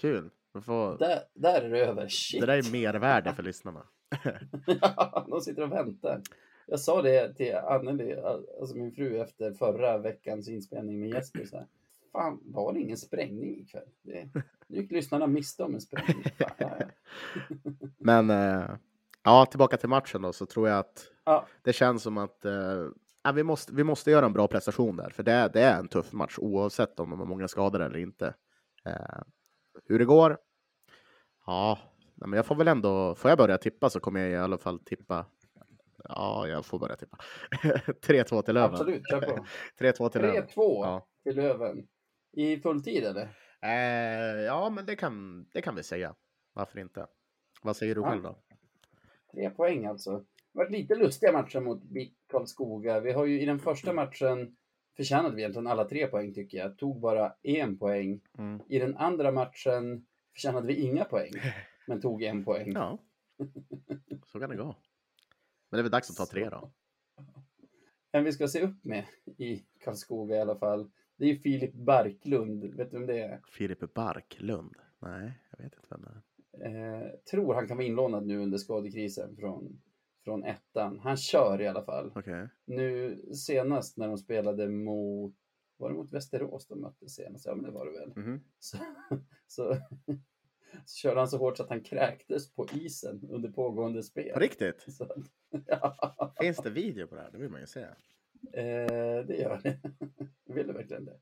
[0.00, 0.30] kul.
[0.64, 0.98] Får...
[0.98, 2.08] Där, där är det över.
[2.08, 2.40] Shit.
[2.40, 3.82] Det där är mervärde för lyssnarna.
[4.80, 6.22] Ja, de sitter och väntar.
[6.66, 8.16] Jag sa det till Anneli,
[8.60, 11.44] alltså min fru, efter förra veckans inspelning med Jesper.
[11.44, 11.66] Så här,
[12.12, 13.88] Fan, var det ingen sprängning ikväll?
[14.02, 14.28] Det,
[14.66, 16.24] nu gick lyssnarna miste om en sprängning.
[16.38, 16.86] Fan, ja, ja.
[17.98, 18.70] Men eh,
[19.24, 23.32] ja, tillbaka till matchen då så tror jag att Ja, det känns som att eh,
[23.34, 25.88] vi, måste, vi måste göra en bra prestation där, för det, är- det är en
[25.88, 28.34] tuff match oavsett om de har många skador eller inte.
[28.84, 29.22] Eh,
[29.88, 30.38] hur det går?
[31.46, 31.78] Ja,
[32.14, 34.78] men jag får väl ändå, får jag börja tippa så kommer jag i alla fall
[34.78, 35.26] tippa.
[36.08, 37.16] Ja, jag får börja tippa.
[38.06, 38.70] 3-2 till Löven.
[38.74, 39.02] absolut.
[39.10, 39.44] Kör på.
[39.78, 40.42] 3-2 till Löven.
[40.46, 41.06] 3-2 Ja.
[41.22, 41.86] till Löven.
[42.32, 43.28] I fulltid eller?
[43.62, 46.14] Eh, ja, men det kan, det kan vi säga.
[46.52, 47.06] Varför inte?
[47.62, 48.08] Vad säger du Ja.
[48.10, 48.38] själv då?
[49.32, 50.10] Tre poäng alltså.
[50.10, 53.00] Det har varit lite lustiga matcher mot BIK Karlskoga.
[53.00, 54.56] Vi har ju i den första matchen
[54.96, 56.78] förtjänade vi egentligen alla tre poäng tycker jag.
[56.78, 58.20] Tog bara en poäng.
[58.38, 58.60] Mm.
[58.68, 61.32] I den andra matchen förtjänade vi inga poäng.
[61.86, 62.72] Men tog en poäng.
[62.72, 62.98] Ja,
[64.26, 64.64] så kan det gå.
[65.70, 66.72] Men det är väl dags att ta tre då.
[68.14, 69.04] En vi ska se upp med
[69.38, 70.90] i Karlskoga i alla fall.
[71.16, 72.64] Det är ju Filip Barklund.
[72.64, 73.40] Vet du vem det är?
[73.48, 74.76] Filip Barklund?
[74.98, 76.22] Nej, jag vet inte vem det är.
[76.60, 79.82] Eh, tror han kan vara inlånad nu under skadekrisen från,
[80.24, 80.98] från ettan.
[80.98, 82.12] Han kör i alla fall.
[82.14, 82.48] Okej.
[82.64, 85.34] Nu senast när de spelade mot,
[85.76, 87.46] var det mot Västerås de möttes senast?
[87.46, 88.12] Ja men det var det väl.
[88.16, 88.40] Mhm.
[88.58, 88.76] Så,
[89.46, 89.76] så,
[90.86, 94.34] så körde han så hårt så att han kräktes på isen under pågående spel.
[94.34, 94.84] På riktigt?
[94.92, 95.14] Så,
[95.66, 97.30] ja, Finns det video på det här?
[97.30, 97.80] Det vill man ju se.
[97.80, 99.78] eh, det gör det.
[100.54, 101.18] Vill du verkligen det?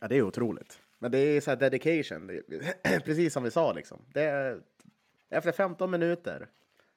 [0.00, 0.82] Ja, det är otroligt.
[0.98, 2.30] Men det är så här dedication.
[2.30, 4.04] Är, precis som vi sa liksom.
[4.14, 4.62] Det är,
[5.28, 6.48] efter 15 minuter,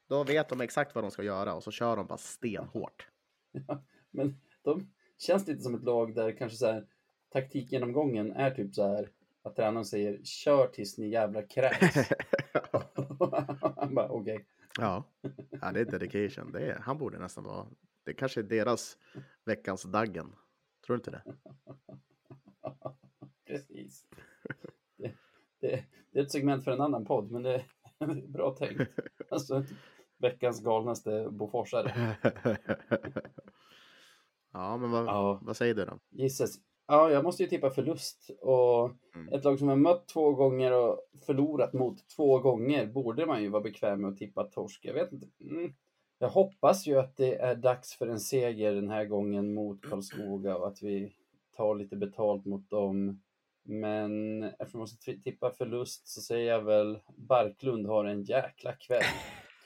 [0.08, 3.08] då vet de exakt vad de ska göra och så kör de bara stenhårt.
[4.12, 6.86] Men de känns lite som ett lag där kanske så här
[7.30, 9.10] taktikgenomgången är typ så här
[9.42, 12.10] att tränaren säger kör tills ni jävla kräks.
[13.76, 14.46] Han bara okej.
[14.78, 15.04] ja.
[15.62, 16.52] ja, det är dedication.
[16.52, 17.68] Det är, han borde nästan vara...
[18.04, 18.98] Det kanske är deras
[19.46, 20.36] veckans Daggen.
[20.86, 21.24] Tror du inte det?
[23.50, 24.06] Precis.
[24.98, 25.12] Det,
[25.62, 27.56] det, det är ett segment för en annan podd, men det
[28.00, 28.82] är bra tänkt.
[29.30, 29.64] Alltså,
[30.18, 32.18] veckans galnaste boforsare.
[34.54, 35.40] ja, men vad, Ja.
[35.42, 36.00] vad säger du då?
[36.10, 36.56] Gissas.
[36.88, 38.30] Ja, jag måste ju tippa förlust.
[38.42, 39.34] Och Mm.
[39.34, 43.50] ett lag som har mött två gånger och förlorat mot två gånger borde man ju
[43.50, 44.86] vara bekväm med att tippa torsk.
[44.86, 45.28] Jag vet inte.
[45.42, 45.74] Mm.
[46.20, 50.58] Jag hoppas ju att det är dags för en seger den här gången mot Karlskoga
[50.58, 51.14] och att vi
[51.58, 53.22] tar lite betalt mot dem.
[53.64, 59.04] Men eftersom jag måste tippa förlust så säger jag väl Barklund har en jäkla kväll.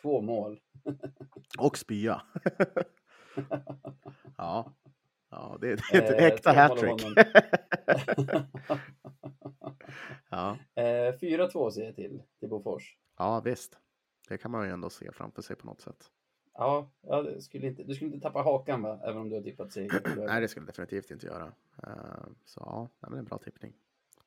[0.02, 0.60] Två mål.
[1.60, 2.22] Och spya.
[4.38, 4.74] ja.
[5.30, 7.02] ja, det är, ett Eh, äkta hattrick.
[10.30, 10.58] ja.
[10.76, 12.98] Eh, 4-2 säger jag till, till Bofors.
[13.18, 13.80] ja, visst.
[14.30, 16.12] Det kan man ju ändå se framför sig på något sätt.
[16.54, 18.99] Ja, ja det skulle inte, du skulle inte tappa hakan va?
[19.04, 20.01] Även om du har tippat seger.
[20.28, 21.51] Nej, det skulle jag definitivt inte göra.
[21.84, 23.74] Eh, så ja, det är en bra tippning.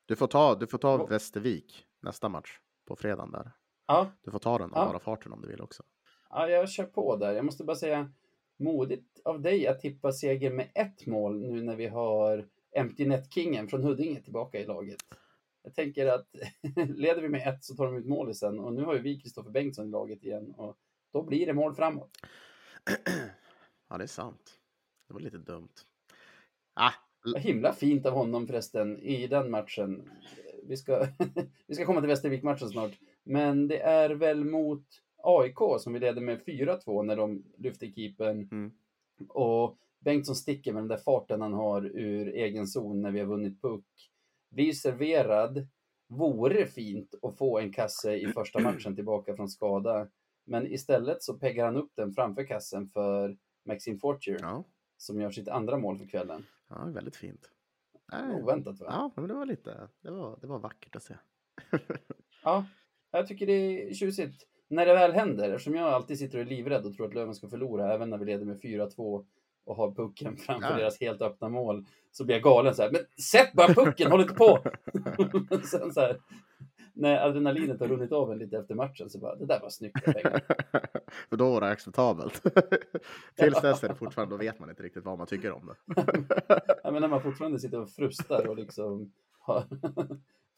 [0.05, 3.51] Du får ta, du får ta Vad- Västervik nästa match på fredagen där.
[3.87, 4.89] Ja, Du får ta den av Ja.
[4.89, 5.83] bara farten om du vill också.
[6.29, 7.33] ja, jag kör på där.
[7.33, 8.11] Jag måste bara säga
[8.57, 13.67] modigt av dig att tippa seger med ett mål nu när vi har Empty Net-kingen
[13.67, 14.97] från Huddinge tillbaka i laget.
[15.63, 16.27] Jag tänker att
[16.89, 19.19] leder vi med ett så tar de ut mål sen och nu har ju vi
[19.19, 20.77] Kristoffer Bengtsson i laget igen och
[21.11, 22.11] då blir det mål framåt.
[23.89, 24.59] ja, det är sant.
[25.07, 25.73] Det var lite dumt.
[26.73, 26.93] Ah,
[27.25, 30.09] Vad himla fint av honom förresten i den matchen.
[30.63, 31.07] Vi ska,
[31.67, 32.91] vi ska komma till Västervik-matchen snart.
[33.23, 34.85] Men det är väl mot
[35.23, 38.49] AIK som vi leder med 4-2 när de lyfter keepern.
[38.51, 38.71] Mm.
[39.29, 43.27] Och Bengtsson sticker med den där farten han har ur egen zon när vi har
[43.27, 43.85] vunnit puck.
[44.49, 45.67] Blir serverad.
[46.09, 50.07] Vore fint att få en kasse i första matchen tillbaka från skada.
[50.47, 54.63] Men istället så peggar han upp den framför kassen för Maxime Fortier Ja,
[54.97, 56.45] som gör sitt andra mål för kvällen.
[56.69, 57.49] ja väldigt fint.
[58.11, 58.85] Nej, Oväntat va?
[58.89, 61.13] Ja, men det var lite, det var, det var vackert att se.
[62.43, 62.65] Ja,
[63.11, 64.43] jag tycker det är tjusigt.
[64.67, 67.35] När det väl händer, eftersom jag alltid sitter och är livrädd och tror att Löven
[67.35, 69.25] ska förlora, även när vi leder med 4-2
[69.65, 70.75] och har pucken framför Ja.
[70.77, 72.91] deras helt öppna mål, så blir jag galen så här.
[72.91, 74.59] Men sätt bara pucken, håll inte på!
[75.71, 76.21] Sen så här,
[76.97, 80.03] när adrenalinet har runnit av en lite efter matchen så bara, det där var snyggt.
[80.05, 80.41] pengar.
[81.29, 82.43] För då var det acceptabelt.
[83.35, 86.03] Tills dess är det fortfarande, då vet man inte riktigt vad man tycker om det.
[86.83, 89.63] Ja, men när man fortfarande sitter och frustar och liksom har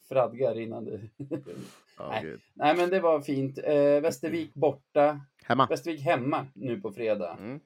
[0.08, 1.00] fradgar innan det...
[1.98, 2.22] Ja, Nej.
[2.22, 2.40] gud.
[2.54, 3.58] Nej, men det var fint.
[3.58, 5.66] Eh, Västervik borta, Hemma.
[5.66, 7.36] Västervik hemma nu på fredag.
[7.40, 7.60] Mm.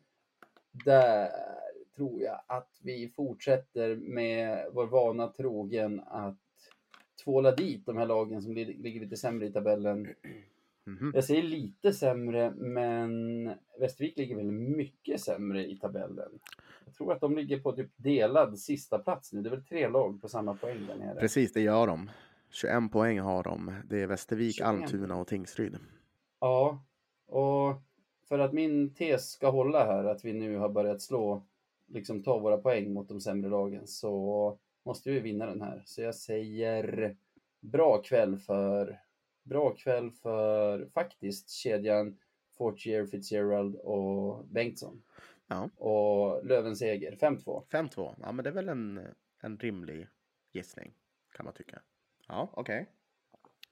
[0.71, 1.29] Där
[1.97, 6.39] tror jag att vi fortsätter med vår vana trogen att
[7.25, 10.09] tvåla dit de här lagen som li- ligger lite sämre i tabellen.
[10.87, 11.13] Mhm.
[11.15, 13.51] Jag säger lite sämre, men
[13.81, 16.31] Västervik ligger väl mycket sämre i tabellen.
[16.85, 19.43] Jag tror att de ligger på typ delad sista plats nu.
[19.43, 21.21] Det är väl tre lag på samma poäng där nere.
[21.21, 22.11] Precis, det gör de.
[22.51, 23.75] 21 poäng har de.
[23.89, 25.77] Det är Västervik, 21 Almtuna och Tingsryd.
[26.41, 26.85] Ja,
[27.27, 27.83] och
[28.29, 31.43] för att min tes ska hålla här, att vi nu har börjat slå,
[31.87, 35.83] liksom ta våra poäng mot de sämre lagen, så måste vi vinna den här.
[35.87, 37.17] Så jag säger
[37.61, 39.01] bra kväll för,
[39.43, 42.19] bra kväll för faktiskt kedjan
[42.59, 45.03] Fortier, Fitzgerald och Bengtsson.
[45.47, 45.71] Ja.
[45.77, 47.67] Och Lövens seger, 5-2.
[47.67, 48.15] 5-2.
[48.21, 50.09] Ja, men det är väl en, en rimlig
[50.53, 50.95] gissning,
[51.33, 51.83] kan man tycka.
[52.29, 52.87] Ja, okej.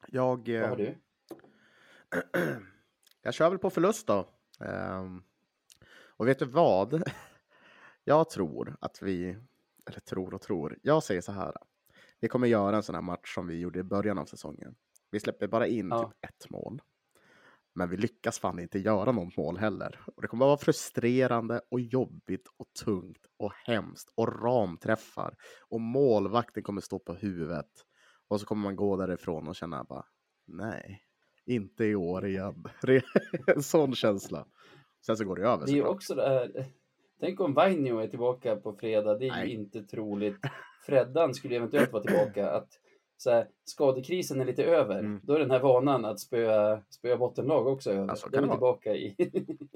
[0.09, 0.95] Jag, Vad har du?
[3.23, 4.29] jag kör väl på förlust då.
[4.61, 5.23] Ehm,
[6.17, 7.03] och vet du vad?
[8.05, 9.37] Jag tror att vi,
[9.91, 11.53] eller tror och tror, jag säger så här.
[12.21, 14.75] Vi kommer göra en sån här match som vi gjorde i början av säsongen.
[15.11, 16.05] Vi släpper bara in Ja.
[16.05, 16.83] typ ett mål.
[17.75, 20.01] Men vi lyckas fan inte göra något mål heller.
[20.17, 25.35] Och det kommer vara frustrerande och jobbigt och tungt och hemskt och ramträffar.
[25.69, 27.71] Och målvakten kommer stå på huvudet.
[28.29, 30.05] Och så kommer man gå därifrån och känna bara,
[30.47, 31.03] nej,
[31.47, 32.65] inte i år igen.
[33.47, 34.47] en sån känsla.
[35.07, 36.67] Sen så går det över Det är ju också det här.
[37.23, 39.19] Tänk om Vainio är tillbaka på fredag.
[39.19, 39.49] Det är Nej.
[39.49, 40.37] ju inte troligt.
[40.87, 42.51] Freddan skulle eventuellt vara tillbaka.
[42.51, 42.69] Att
[43.17, 44.99] så här, skadekrisen är lite över.
[44.99, 45.21] Mm.
[45.23, 48.09] Då är den här vanan att spöa, spöa bottenlag också över.
[48.09, 49.15] Ja, så Då är det tillbaka i...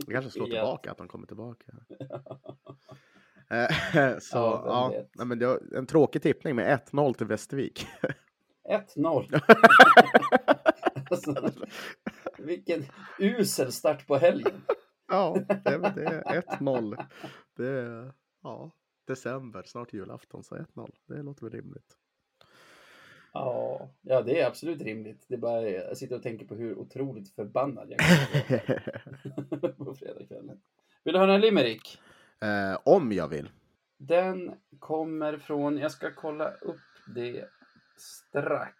[0.07, 1.73] Det kanske slår tillbaka att de kommer tillbaka.
[3.51, 7.87] Eh, så Ja, ja, nej, men det var en tråkig tippning med 1-0 till Västervik.
[8.97, 9.41] 1-0.
[11.11, 11.51] alltså,
[12.39, 12.85] vilken
[13.19, 14.63] usel start på helgen.
[15.09, 17.05] Ja, det, är- det är 1-0.
[17.57, 18.71] Det är ja,
[19.05, 20.91] december, snart julafton, så 1-0.
[21.07, 21.97] Det låter väl rimligt.
[23.33, 25.25] Ja, ja, det är absolut rimligt.
[25.29, 27.99] Det är bara, jag sitter och tänker på hur otroligt förbannad jag
[29.61, 30.61] vara på fredagskvällen.
[31.05, 32.01] Vill du höra en limerick?
[32.41, 33.51] eh, om jag vill.
[33.99, 36.81] Den kommer från, jag ska kolla upp
[37.15, 37.49] det
[37.97, 38.75] strax.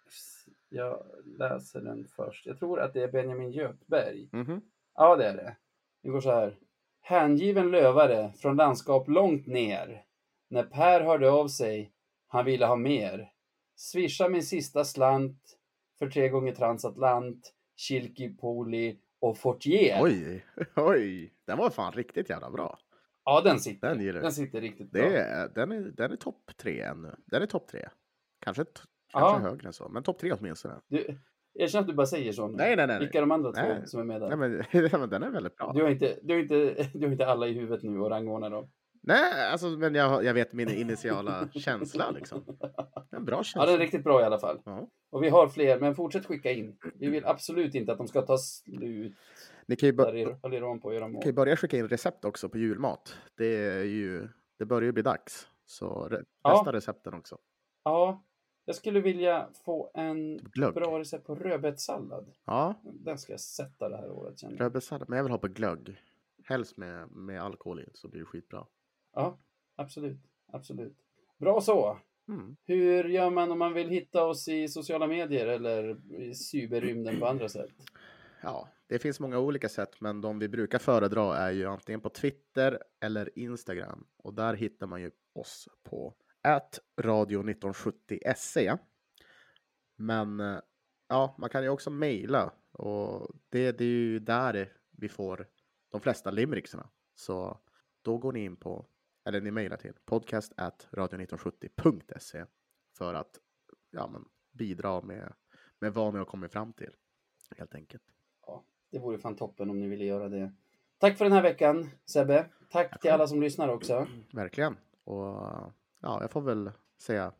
[0.69, 2.45] Jag läser den först.
[2.45, 4.29] Jag tror att det är Benjamin Göthberg.
[4.31, 4.61] Mhm.
[4.95, 5.55] Ja, det är det.
[6.03, 6.57] Det går så här.
[7.01, 10.03] Hängiven lövare från landskap långt ner.
[10.49, 11.91] När Per hörde av sig,
[12.27, 13.31] han ville ha mer.
[13.75, 15.57] Swisha min sista slant
[15.99, 19.99] för tre gånger transatlant, Kilki Poli och Fortier.
[20.01, 20.45] Oj,
[20.75, 22.77] oj, den var fan riktigt jävla bra.
[23.23, 23.95] Ja, den sitter.
[23.95, 25.01] Den Den sitter riktigt bra.
[25.01, 27.15] Det är, den är, den är topp tre ännu.
[27.25, 27.89] Den är topp tre.
[28.39, 28.65] Kanske,
[29.13, 29.19] Ja.
[29.19, 30.75] kanske högre än så, men topp tre åtminstone.
[30.87, 31.19] Du,
[31.59, 32.57] erkänn att du bara säger så nu.
[32.57, 32.99] Nej, nej, nej.
[32.99, 33.87] Vilka är de andra två Nej.
[33.87, 34.35] som är med där?
[34.35, 34.37] Nej,
[34.71, 35.71] men, men den är väldigt bra.
[35.75, 38.49] Du har, inte, du, har inte, du har inte alla i huvudet nu och rangordnar
[38.49, 38.69] dem.
[39.03, 42.57] Nej, alltså, men jag, jag vet min initiala känsla liksom.
[43.11, 43.61] En bra känsla.
[43.61, 44.61] Ja, den är riktigt bra i alla fall.
[44.65, 44.89] Ja.
[45.11, 46.77] Och vi har fler, men fortsätt skicka in.
[46.95, 49.15] Vi vill absolut inte att de ska ta slut.
[49.67, 49.93] Ni kan ju,
[51.07, 51.21] mål.
[51.21, 53.17] kan ju börja skicka in recept också på julmat.
[53.37, 54.27] Det är ju,
[54.59, 55.47] det börjar ju bli dags.
[55.65, 56.65] Så re, Ja.
[56.67, 57.37] recepten också.
[57.83, 58.23] Ja,
[58.67, 60.73] jag skulle vilja få en Glögg.
[60.73, 62.31] bra recept på rödbetssallad.
[62.45, 65.09] Ja, Den ska jag sätta det här året känner rödbetssallad.
[65.09, 65.97] Men jag vill ha på glögg.
[66.43, 68.65] Helst med, med alkohol i, så blir det skitbra.
[69.13, 69.37] Ja,
[69.75, 70.17] absolut.
[70.51, 70.97] Absolut.
[71.37, 71.97] Bra så.
[72.27, 72.55] Mm.
[72.65, 77.27] Hur gör man om man vill hitta oss i sociala medier eller i cyberrymden på
[77.27, 77.71] andra sätt?
[78.43, 82.09] Ja, det finns många olika sätt, men de vi brukar föredra är ju antingen på
[82.09, 84.07] Twitter eller Instagram.
[84.17, 86.13] Och där hittar man ju oss på
[86.47, 88.77] at radio1970se.
[89.95, 90.59] Men eh,
[91.07, 95.47] ja, man kan ju också mejla och det, det är ju där vi får
[95.89, 96.89] de flesta limericksarna.
[97.15, 97.59] Så
[98.01, 98.85] då går ni in på,
[99.25, 102.45] eller ni mejlar till podcast at radio1970.se
[102.97, 103.39] för att
[103.91, 105.33] ja, men, bidra med,
[105.79, 106.91] med vad ni har kommit fram till.
[107.57, 108.03] Helt enkelt.
[108.45, 110.53] Ja, det vore fan toppen om ni ville göra det.
[110.97, 112.45] Tack för den här veckan Sebbe.
[112.71, 114.07] Tack till alla som lyssnar också.
[114.31, 114.77] Verkligen.
[115.03, 117.31] Och ja, jag får väl säga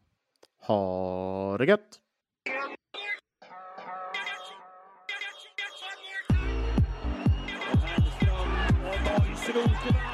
[0.62, 2.02] ha det gött!
[9.36, 10.07] Ström